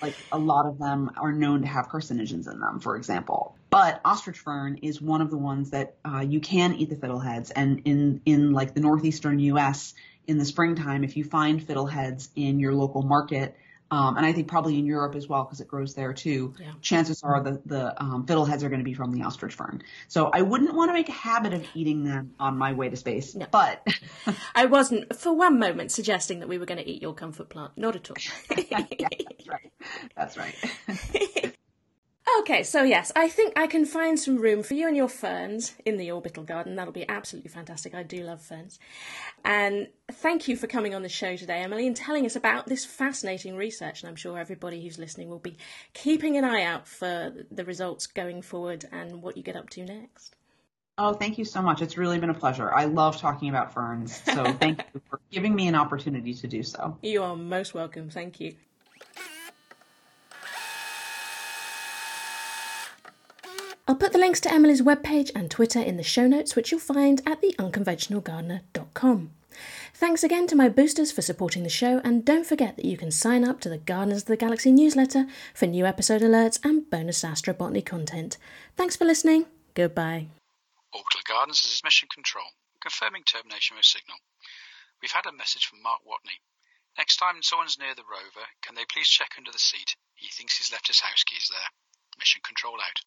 like 0.00 0.14
a 0.32 0.38
lot 0.38 0.66
of 0.66 0.78
them 0.78 1.10
are 1.16 1.32
known 1.32 1.62
to 1.62 1.68
have 1.68 1.88
carcinogens 1.88 2.50
in 2.50 2.60
them, 2.60 2.80
for 2.80 2.96
example. 2.96 3.56
But 3.70 4.00
ostrich 4.04 4.38
fern 4.38 4.78
is 4.82 5.00
one 5.00 5.20
of 5.20 5.30
the 5.30 5.38
ones 5.38 5.70
that 5.70 5.96
uh, 6.04 6.20
you 6.20 6.40
can 6.40 6.74
eat 6.74 6.90
the 6.90 6.96
fiddleheads. 6.96 7.50
And 7.54 7.82
in 7.84 8.20
in 8.24 8.52
like 8.52 8.74
the 8.74 8.80
northeastern 8.80 9.38
U.S. 9.40 9.94
in 10.26 10.38
the 10.38 10.44
springtime, 10.44 11.04
if 11.04 11.16
you 11.16 11.24
find 11.24 11.60
fiddleheads 11.60 12.28
in 12.34 12.60
your 12.60 12.74
local 12.74 13.02
market, 13.02 13.56
um, 13.90 14.18
and 14.18 14.26
I 14.26 14.32
think 14.32 14.48
probably 14.48 14.78
in 14.78 14.84
Europe 14.84 15.14
as 15.14 15.28
well 15.28 15.44
because 15.44 15.60
it 15.60 15.68
grows 15.68 15.94
there 15.94 16.12
too. 16.12 16.54
Yeah. 16.60 16.72
Chances 16.82 17.22
are 17.22 17.42
the 17.42 17.62
the 17.64 18.02
um, 18.02 18.26
fiddleheads 18.26 18.62
are 18.62 18.68
going 18.68 18.80
to 18.80 18.84
be 18.84 18.94
from 18.94 19.12
the 19.12 19.22
ostrich 19.22 19.54
fern. 19.54 19.82
So 20.08 20.30
I 20.32 20.42
wouldn't 20.42 20.74
want 20.74 20.90
to 20.90 20.92
make 20.92 21.08
a 21.08 21.12
habit 21.12 21.54
of 21.54 21.66
eating 21.74 22.04
them 22.04 22.34
on 22.38 22.58
my 22.58 22.74
way 22.74 22.90
to 22.90 22.96
space. 22.96 23.34
No. 23.34 23.46
But 23.50 23.86
I 24.54 24.66
wasn't 24.66 25.16
for 25.16 25.32
one 25.32 25.58
moment 25.58 25.90
suggesting 25.90 26.40
that 26.40 26.48
we 26.48 26.58
were 26.58 26.66
going 26.66 26.78
to 26.78 26.88
eat 26.88 27.00
your 27.00 27.14
comfort 27.14 27.48
plant. 27.48 27.72
Not 27.76 27.96
at 27.96 28.10
all. 28.10 28.16
right. 29.48 29.72
That's 30.16 30.36
right. 30.36 30.54
Okay, 32.40 32.62
so 32.62 32.82
yes, 32.82 33.10
I 33.16 33.28
think 33.28 33.58
I 33.58 33.66
can 33.66 33.84
find 33.84 34.18
some 34.18 34.36
room 34.36 34.62
for 34.62 34.74
you 34.74 34.86
and 34.86 34.96
your 34.96 35.08
ferns 35.08 35.74
in 35.84 35.96
the 35.96 36.10
orbital 36.10 36.44
garden. 36.44 36.76
That'll 36.76 36.92
be 36.92 37.08
absolutely 37.08 37.50
fantastic. 37.50 37.94
I 37.94 38.02
do 38.02 38.22
love 38.22 38.42
ferns. 38.42 38.78
And 39.44 39.88
thank 40.10 40.46
you 40.46 40.56
for 40.56 40.66
coming 40.66 40.94
on 40.94 41.02
the 41.02 41.08
show 41.08 41.36
today, 41.36 41.62
Emily, 41.62 41.86
and 41.86 41.96
telling 41.96 42.26
us 42.26 42.36
about 42.36 42.66
this 42.66 42.84
fascinating 42.84 43.56
research. 43.56 44.02
And 44.02 44.10
I'm 44.10 44.16
sure 44.16 44.38
everybody 44.38 44.82
who's 44.82 44.98
listening 44.98 45.30
will 45.30 45.38
be 45.38 45.56
keeping 45.94 46.36
an 46.36 46.44
eye 46.44 46.62
out 46.62 46.86
for 46.86 47.32
the 47.50 47.64
results 47.64 48.06
going 48.06 48.42
forward 48.42 48.86
and 48.92 49.22
what 49.22 49.36
you 49.36 49.42
get 49.42 49.56
up 49.56 49.70
to 49.70 49.84
next. 49.84 50.36
Oh, 50.98 51.14
thank 51.14 51.38
you 51.38 51.44
so 51.44 51.62
much. 51.62 51.80
It's 51.80 51.96
really 51.96 52.18
been 52.18 52.30
a 52.30 52.34
pleasure. 52.34 52.72
I 52.72 52.86
love 52.86 53.18
talking 53.18 53.48
about 53.48 53.72
ferns. 53.72 54.20
So 54.34 54.52
thank 54.52 54.84
you 54.94 55.00
for 55.08 55.20
giving 55.30 55.54
me 55.54 55.68
an 55.68 55.74
opportunity 55.74 56.34
to 56.34 56.46
do 56.46 56.62
so. 56.62 56.98
You 57.02 57.22
are 57.22 57.36
most 57.36 57.72
welcome. 57.72 58.10
Thank 58.10 58.40
you. 58.40 58.54
I'll 63.88 63.94
put 63.94 64.12
the 64.12 64.18
links 64.18 64.40
to 64.40 64.52
Emily's 64.52 64.82
webpage 64.82 65.30
and 65.34 65.50
Twitter 65.50 65.80
in 65.80 65.96
the 65.96 66.02
show 66.02 66.26
notes, 66.26 66.54
which 66.54 66.70
you'll 66.70 66.78
find 66.78 67.22
at 67.24 67.40
theunconventionalgardener.com. 67.40 69.30
Thanks 69.94 70.22
again 70.22 70.46
to 70.48 70.54
my 70.54 70.68
boosters 70.68 71.10
for 71.10 71.22
supporting 71.22 71.62
the 71.62 71.70
show, 71.70 72.02
and 72.04 72.22
don't 72.22 72.46
forget 72.46 72.76
that 72.76 72.84
you 72.84 72.98
can 72.98 73.10
sign 73.10 73.48
up 73.48 73.60
to 73.60 73.70
the 73.70 73.78
Gardeners 73.78 74.22
of 74.22 74.28
the 74.28 74.36
Galaxy 74.36 74.70
newsletter 74.70 75.26
for 75.54 75.64
new 75.64 75.86
episode 75.86 76.20
alerts 76.20 76.62
and 76.62 76.88
bonus 76.90 77.24
astrobotany 77.24 77.82
content. 77.82 78.36
Thanks 78.76 78.94
for 78.94 79.06
listening. 79.06 79.46
Goodbye. 79.72 80.26
Orbital 80.92 81.22
Gardens 81.26 81.64
is 81.64 81.80
Mission 81.82 82.10
Control, 82.12 82.44
confirming 82.82 83.22
termination 83.24 83.78
of 83.78 83.86
signal. 83.86 84.18
We've 85.00 85.12
had 85.12 85.24
a 85.24 85.32
message 85.32 85.64
from 85.64 85.82
Mark 85.82 86.00
Watney. 86.06 86.44
Next 86.98 87.16
time 87.16 87.40
someone's 87.40 87.78
near 87.78 87.94
the 87.94 88.04
rover, 88.04 88.46
can 88.60 88.74
they 88.74 88.84
please 88.84 89.08
check 89.08 89.32
under 89.38 89.50
the 89.50 89.58
seat? 89.58 89.96
He 90.14 90.28
thinks 90.28 90.58
he's 90.58 90.72
left 90.72 90.88
his 90.88 91.00
house 91.00 91.24
keys 91.24 91.48
there. 91.50 91.70
Mission 92.18 92.42
Control 92.44 92.74
out. 92.74 93.00